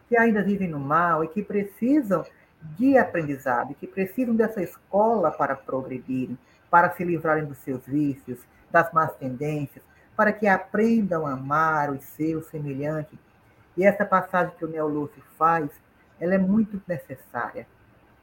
[0.09, 2.25] que ainda vivem no mal e que precisam
[2.77, 6.37] de aprendizado, que precisam dessa escola para progredirem,
[6.69, 8.39] para se livrarem dos seus vícios,
[8.69, 9.83] das más tendências,
[10.21, 13.17] para que aprendam a amar os seus semelhantes.
[13.75, 15.67] E essa passagem que o Neolúcio faz,
[16.19, 17.65] ela é muito necessária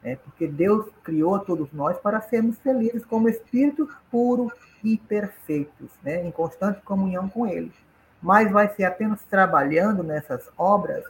[0.03, 0.17] né?
[0.23, 4.51] porque Deus criou todos nós para sermos felizes como espírito puro
[4.83, 6.25] e perfeitos, né?
[6.25, 7.73] em constante comunhão com Ele.
[8.21, 11.03] Mas vai ser apenas trabalhando nessas obras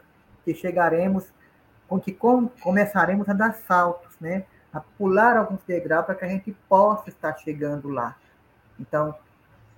[0.44, 1.26] que chegaremos,
[1.88, 4.44] com que com, começaremos a dar saltos, né?
[4.72, 8.16] a pular alguns degraus para que a gente possa estar chegando lá.
[8.80, 9.16] Então,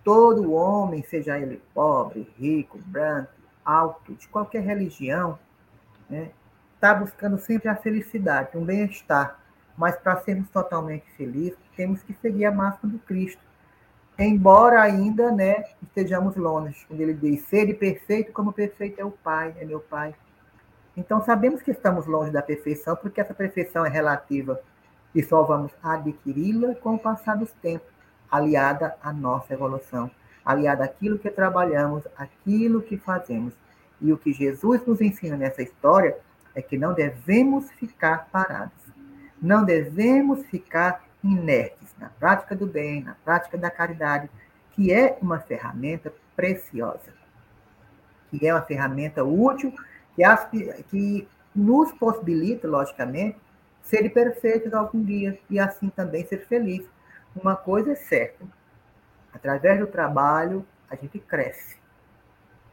[0.03, 3.31] todo homem, seja ele pobre, rico, branco,
[3.63, 5.37] alto, de qualquer religião,
[6.09, 6.31] né?
[6.75, 9.39] está buscando sempre a felicidade, um bem-estar.
[9.77, 13.41] Mas para sermos totalmente felizes, temos que seguir a máxima do Cristo.
[14.17, 19.55] Embora ainda né, estejamos longe, quando ele diz: Sede perfeito como perfeito é o Pai,
[19.59, 20.13] é meu Pai.
[20.95, 24.59] Então sabemos que estamos longe da perfeição, porque essa perfeição é relativa
[25.15, 27.87] e só vamos adquiri-la com o passar dos tempos,
[28.32, 30.09] aliada à nossa evolução,
[30.43, 33.53] aliada àquilo que trabalhamos, àquilo que fazemos.
[33.99, 36.17] E o que Jesus nos ensina nessa história
[36.55, 38.82] é que não devemos ficar parados.
[39.41, 44.29] Não devemos ficar inertes na prática do bem, na prática da caridade,
[44.71, 47.13] que é uma ferramenta preciosa,
[48.29, 49.73] que é uma ferramenta útil,
[50.15, 53.38] que, que nos possibilita, logicamente,
[53.84, 56.84] ser perfeitos algum dia e assim também ser feliz.
[57.36, 58.45] Uma coisa é certa,
[59.34, 61.77] através do trabalho a gente cresce,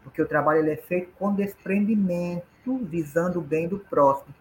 [0.03, 4.35] porque o trabalho ele é feito com desprendimento, visando o bem do próximo,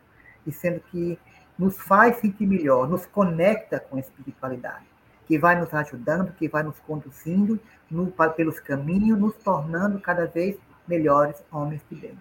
[0.45, 1.19] e sendo que
[1.57, 4.85] nos faz sentir melhor, nos conecta com a espiritualidade.
[5.27, 7.59] que vai nos ajudando, que vai nos conduzindo
[7.91, 10.57] no, pelos caminhos, nos tornando cada vez
[10.87, 12.17] melhores homens de bem.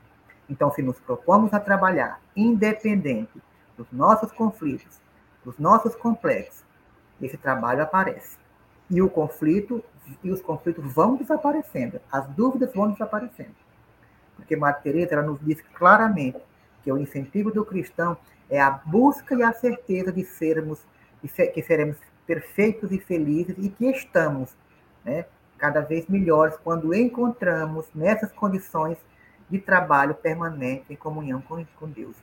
[0.50, 3.40] Então, se nos propomos a trabalhar independente
[3.76, 5.00] dos nossos conflitos,
[5.44, 6.65] dos nossos complexos,
[7.20, 8.36] esse trabalho aparece.
[8.90, 9.82] E o conflito
[10.22, 13.54] e os conflitos vão desaparecendo, as dúvidas vão desaparecendo.
[14.36, 16.38] Porque Maria Teresa ela nos diz claramente
[16.84, 18.16] que o incentivo do cristão
[18.48, 20.80] é a busca e a certeza de sermos
[21.52, 21.96] que seremos
[22.26, 24.54] perfeitos e felizes e que estamos,
[25.04, 25.24] né,
[25.58, 28.98] cada vez melhores quando encontramos nessas condições
[29.50, 32.16] de trabalho permanente em comunhão com, com Deus.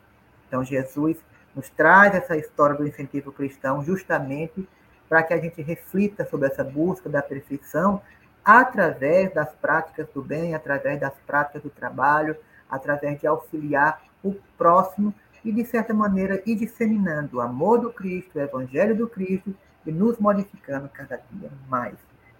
[0.48, 1.18] Então Jesus
[1.56, 4.68] nos traz essa história do incentivo cristão justamente
[5.14, 8.02] para que a gente reflita sobre essa busca da perfeição
[8.44, 12.36] através das práticas do bem, através das práticas do trabalho,
[12.68, 15.14] através de auxiliar o próximo
[15.46, 19.54] e, de certa maneira, ir disseminando o amor do Cristo, o Evangelho do Cristo
[19.86, 21.94] e nos modificando cada dia mais.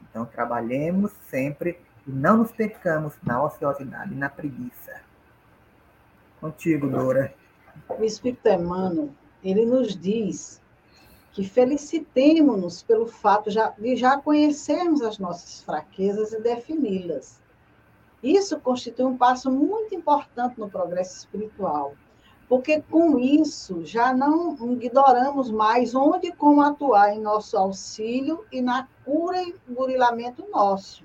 [0.10, 5.00] Então, trabalhemos sempre e não nos percamos na ociosidade e na preguiça.
[6.42, 7.36] Contigo, Dora.
[7.88, 9.12] O Espírito Emmanuel,
[9.44, 10.63] ele nos diz
[11.34, 17.42] que felicitemos-nos pelo fato de já conhecermos as nossas fraquezas e defini-las.
[18.22, 21.96] Isso constitui um passo muito importante no progresso espiritual,
[22.48, 28.62] porque com isso já não ignoramos mais onde e como atuar em nosso auxílio e
[28.62, 31.04] na cura e burilamento nosso.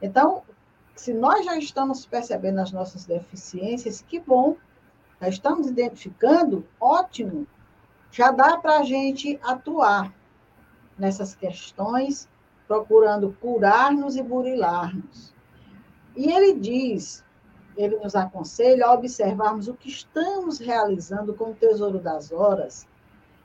[0.00, 0.42] Então,
[0.94, 4.56] se nós já estamos percebendo as nossas deficiências, que bom,
[5.20, 7.46] já estamos identificando, ótimo,
[8.10, 10.12] já dá para a gente atuar
[10.98, 12.28] nessas questões,
[12.66, 15.32] procurando curar-nos e burilar-nos.
[16.16, 17.24] E ele diz,
[17.76, 22.86] ele nos aconselha a observarmos o que estamos realizando com o Tesouro das Horas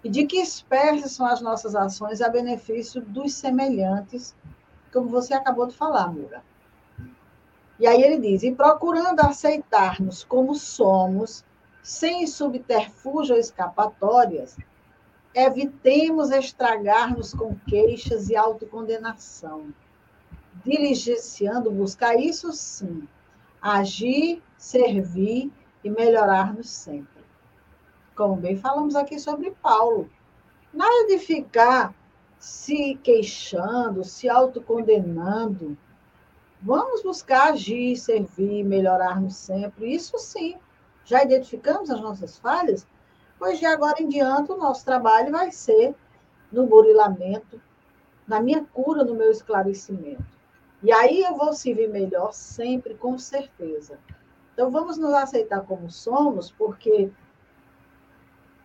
[0.04, 4.36] e de que espécie são as nossas ações a benefício dos semelhantes,
[4.92, 6.44] como você acabou de falar, Mura.
[7.80, 11.46] E aí ele diz: e procurando aceitar-nos como somos,
[11.84, 14.58] sem subterfúgio ou escapatórias,
[15.36, 19.74] evitemos estragar-nos com queixas e autocondenação,
[20.64, 23.08] diligenciando buscar isso sim,
[23.62, 25.52] agir, servir
[25.84, 27.24] e melhorar-nos sempre.
[28.16, 30.10] Como bem falamos aqui sobre Paulo.
[30.74, 31.94] Nada de ficar
[32.40, 35.78] se queixando, se autocondenando.
[36.62, 39.94] Vamos buscar agir, servir, melhorar-nos sempre.
[39.94, 40.56] Isso sim,
[41.06, 42.88] já identificamos as nossas falhas?
[43.38, 45.96] Pois de agora em diante o nosso trabalho vai ser
[46.52, 47.62] no burilamento,
[48.28, 50.24] na minha cura, no meu esclarecimento.
[50.82, 54.00] E aí eu vou servir melhor sempre, com certeza.
[54.54, 57.10] Então vamos nos aceitar como somos, porque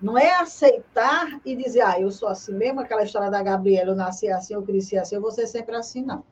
[0.00, 3.96] não é aceitar e dizer, ah, eu sou assim mesmo, aquela história da Gabriela, eu
[3.96, 6.22] nasci assim, eu cresci assim, eu vou ser sempre assim, não.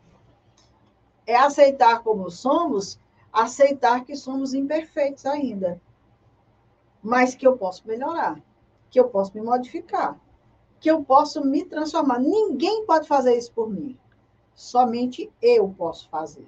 [1.26, 3.00] É aceitar como somos,
[3.32, 5.80] aceitar que somos imperfeitos ainda
[7.06, 8.36] mas que eu posso melhorar,
[8.90, 10.18] que eu posso me modificar,
[10.80, 12.18] que eu posso me transformar.
[12.18, 13.96] Ninguém pode fazer isso por mim.
[14.56, 16.44] Somente eu posso fazer.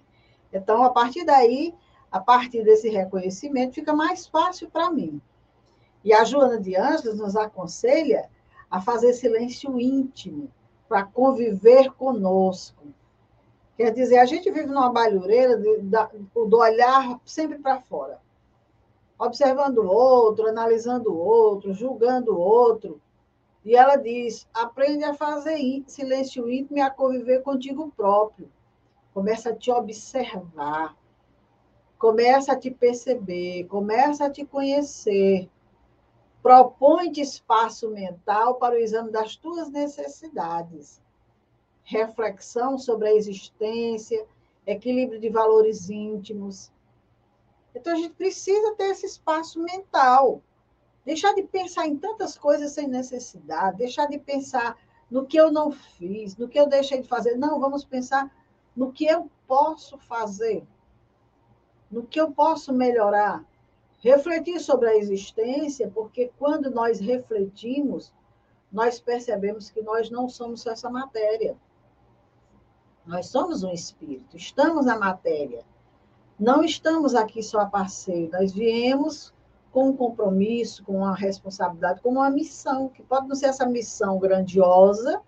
[0.52, 1.72] Então, a partir daí,
[2.10, 5.22] a partir desse reconhecimento, fica mais fácil para mim.
[6.04, 8.28] E a Joana de Ângeles nos aconselha
[8.68, 10.50] a fazer silêncio íntimo
[10.88, 12.82] para conviver conosco.
[13.76, 18.18] Quer dizer, a gente vive numa balhureira do olhar sempre para fora
[19.18, 23.00] observando o outro, analisando o outro, julgando o outro.
[23.64, 28.50] E ela diz: aprende a fazer silêncio íntimo e a conviver contigo próprio.
[29.12, 30.96] Começa a te observar,
[31.98, 35.50] começa a te perceber, começa a te conhecer.
[36.40, 41.02] Propõe-te espaço mental para o exame das tuas necessidades.
[41.82, 44.24] Reflexão sobre a existência,
[44.64, 46.70] equilíbrio de valores íntimos,
[47.78, 50.42] então, a gente precisa ter esse espaço mental.
[51.04, 54.76] Deixar de pensar em tantas coisas sem necessidade, deixar de pensar
[55.08, 57.36] no que eu não fiz, no que eu deixei de fazer.
[57.36, 58.30] Não, vamos pensar
[58.76, 60.66] no que eu posso fazer,
[61.90, 63.44] no que eu posso melhorar.
[64.00, 68.12] Refletir sobre a existência, porque quando nós refletimos,
[68.70, 71.56] nós percebemos que nós não somos essa matéria.
[73.06, 75.64] Nós somos um espírito, estamos na matéria.
[76.38, 79.34] Não estamos aqui só a passeio, nós viemos
[79.72, 84.18] com um compromisso, com uma responsabilidade, com uma missão, que pode não ser essa missão
[84.18, 85.20] grandiosa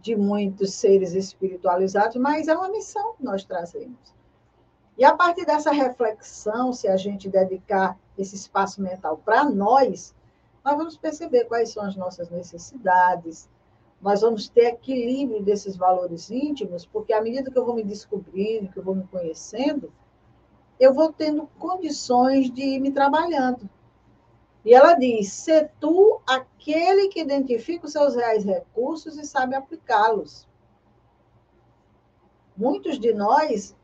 [0.00, 4.14] de muitos seres espiritualizados, mas é uma missão que nós trazemos.
[4.96, 10.14] E a partir dessa reflexão, se a gente dedicar esse espaço mental para nós,
[10.64, 13.50] nós vamos perceber quais são as nossas necessidades,
[14.00, 18.70] nós vamos ter equilíbrio desses valores íntimos, porque à medida que eu vou me descobrindo,
[18.70, 19.92] que eu vou me conhecendo,
[20.78, 23.68] eu vou tendo condições de ir me trabalhando.
[24.64, 30.46] E ela diz: se tu aquele que identifica os seus reais recursos e sabe aplicá-los.
[32.56, 33.76] Muitos de nós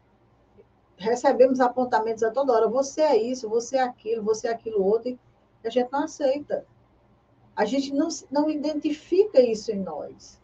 [0.97, 5.11] recebemos apontamentos a toda hora: você é isso, você é aquilo, você é aquilo outro,
[5.11, 5.19] e
[5.65, 6.67] a gente não aceita.
[7.55, 10.41] A gente não, não identifica isso em nós.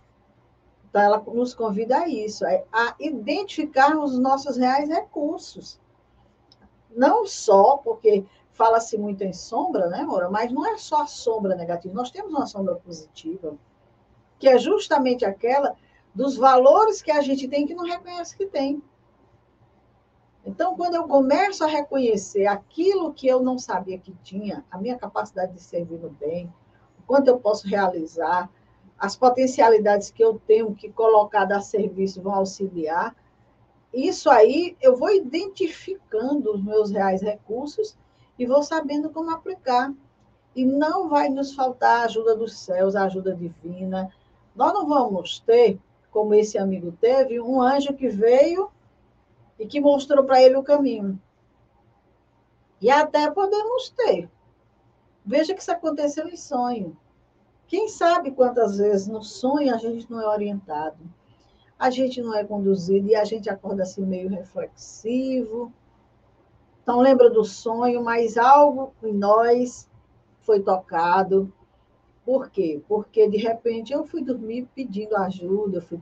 [0.89, 5.81] Então, ela nos convida a isso, a identificarmos os nossos reais recursos.
[6.95, 10.29] Não só porque fala-se muito em sombra, né, Mora?
[10.29, 11.95] Mas não é só a sombra negativa.
[11.95, 13.57] Nós temos uma sombra positiva,
[14.39, 15.77] que é justamente aquela
[16.15, 18.83] dos valores que a gente tem que não reconhece que tem.
[20.45, 24.97] Então, quando eu começo a reconhecer aquilo que eu não sabia que tinha, a minha
[24.97, 26.53] capacidade de servir no bem,
[26.99, 28.51] o quanto eu posso realizar,
[28.99, 33.15] as potencialidades que eu tenho que colocar a serviço vão auxiliar,
[33.93, 37.97] isso aí eu vou identificando os meus reais recursos
[38.39, 39.93] e vou sabendo como aplicar.
[40.55, 44.13] E não vai nos faltar a ajuda dos céus, a ajuda divina.
[44.55, 45.79] Nós não vamos ter,
[46.11, 48.71] como esse amigo teve, um anjo que veio
[49.59, 51.21] e que mostrou para ele o caminho.
[52.81, 54.29] E até podemos ter.
[55.25, 56.97] Veja que isso aconteceu em sonho.
[57.67, 60.97] Quem sabe quantas vezes no sonho a gente não é orientado,
[61.79, 65.73] a gente não é conduzido e a gente acorda assim meio reflexivo.
[66.83, 69.89] Então lembra do sonho, mas algo em nós
[70.41, 71.53] foi tocado.
[72.25, 72.83] Por quê?
[72.89, 76.01] Porque de repente eu fui dormir pedindo ajuda, fui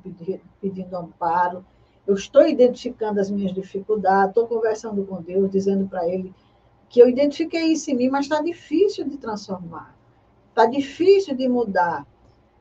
[0.60, 1.64] pedindo amparo,
[2.06, 6.32] eu estou identificando as minhas dificuldades, estou conversando com Deus, dizendo para Ele
[6.88, 9.96] que eu identifiquei isso em mim, mas está difícil de transformar,
[10.48, 12.06] está difícil de mudar.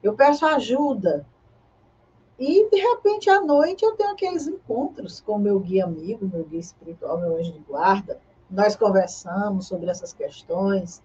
[0.01, 1.25] Eu peço ajuda.
[2.37, 6.59] E, de repente, à noite, eu tenho aqueles encontros com meu guia amigo, meu guia
[6.59, 8.19] espiritual, meu anjo de guarda.
[8.49, 11.01] Nós conversamos sobre essas questões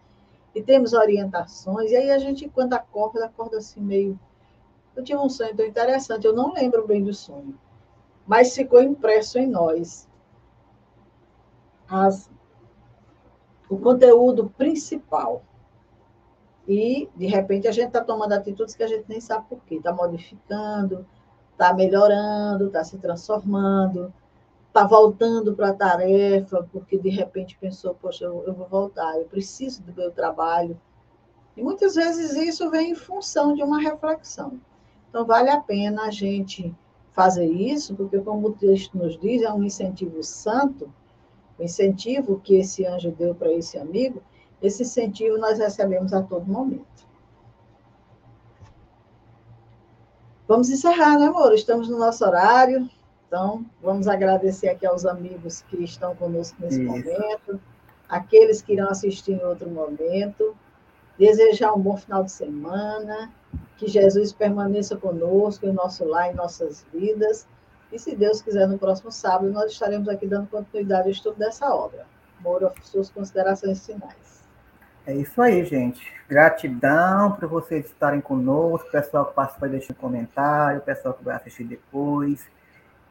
[0.54, 1.90] e temos orientações.
[1.90, 4.18] E aí a gente, quando acorda, acorda assim meio.
[4.96, 7.56] Eu tive um sonho tão interessante, eu não lembro bem do sonho
[8.30, 10.08] mas ficou impresso em nós.
[11.88, 12.30] As,
[13.68, 15.42] o conteúdo principal.
[16.68, 19.74] E, de repente, a gente está tomando atitudes que a gente nem sabe por quê.
[19.74, 21.04] Está modificando,
[21.60, 24.10] está melhorando, está se transformando,
[24.68, 29.26] está voltando para a tarefa, porque de repente pensou, poxa, eu, eu vou voltar, eu
[29.26, 30.80] preciso do meu trabalho.
[31.54, 34.58] E muitas vezes isso vem em função de uma reflexão.
[35.10, 36.74] Então, vale a pena a gente
[37.12, 40.90] fazer isso, porque, como o texto nos diz, é um incentivo santo,
[41.58, 44.22] o incentivo que esse anjo deu para esse amigo,
[44.62, 47.06] esse incentivo nós recebemos a todo momento.
[50.50, 51.54] Vamos encerrar, né, amor?
[51.54, 52.90] Estamos no nosso horário,
[53.24, 56.90] então vamos agradecer aqui aos amigos que estão conosco nesse isso.
[56.90, 57.60] momento,
[58.08, 60.56] aqueles que irão assistir em outro momento,
[61.16, 63.30] desejar um bom final de semana
[63.78, 67.46] que Jesus permaneça conosco, em nosso lar, em nossas vidas.
[67.92, 71.72] E se Deus quiser, no próximo sábado, nós estaremos aqui dando continuidade ao estudo dessa
[71.72, 72.08] obra.
[72.40, 74.39] Moura, suas considerações finais.
[75.10, 76.00] É isso aí, gente.
[76.28, 81.64] Gratidão por vocês estarem conosco, pessoal que participou deixando comentário, o pessoal que vai assistir
[81.64, 82.48] depois.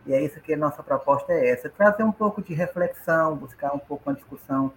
[0.06, 3.76] E é isso que a nossa proposta é essa, trazer um pouco de reflexão, buscar
[3.76, 4.72] um pouco uma discussão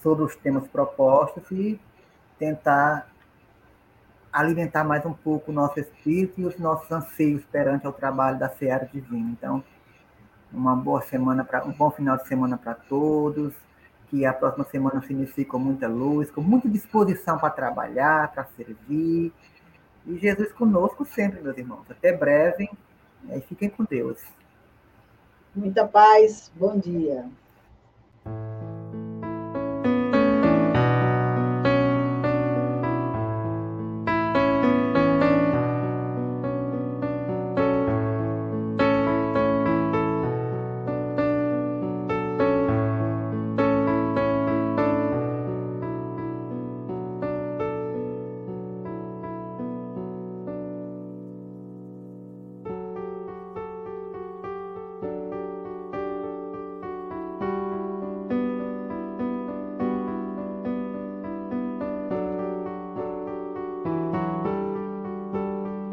[0.00, 1.80] sobre os temas propostos e
[2.38, 3.08] tentar
[4.32, 8.48] alimentar mais um pouco o nosso espírito e os nossos anseios perante o trabalho da
[8.50, 9.30] Seara Divina.
[9.32, 9.64] Então,
[10.52, 13.52] uma boa semana, para um bom final de semana para todos,
[14.10, 18.44] que a próxima semana se inicie com muita luz, com muita disposição para trabalhar, para
[18.56, 19.32] servir.
[20.06, 21.84] E Jesus conosco sempre, meus irmãos.
[21.90, 22.68] Até breve
[23.30, 24.18] e fiquem com Deus.
[25.54, 27.28] Muita paz, bom dia.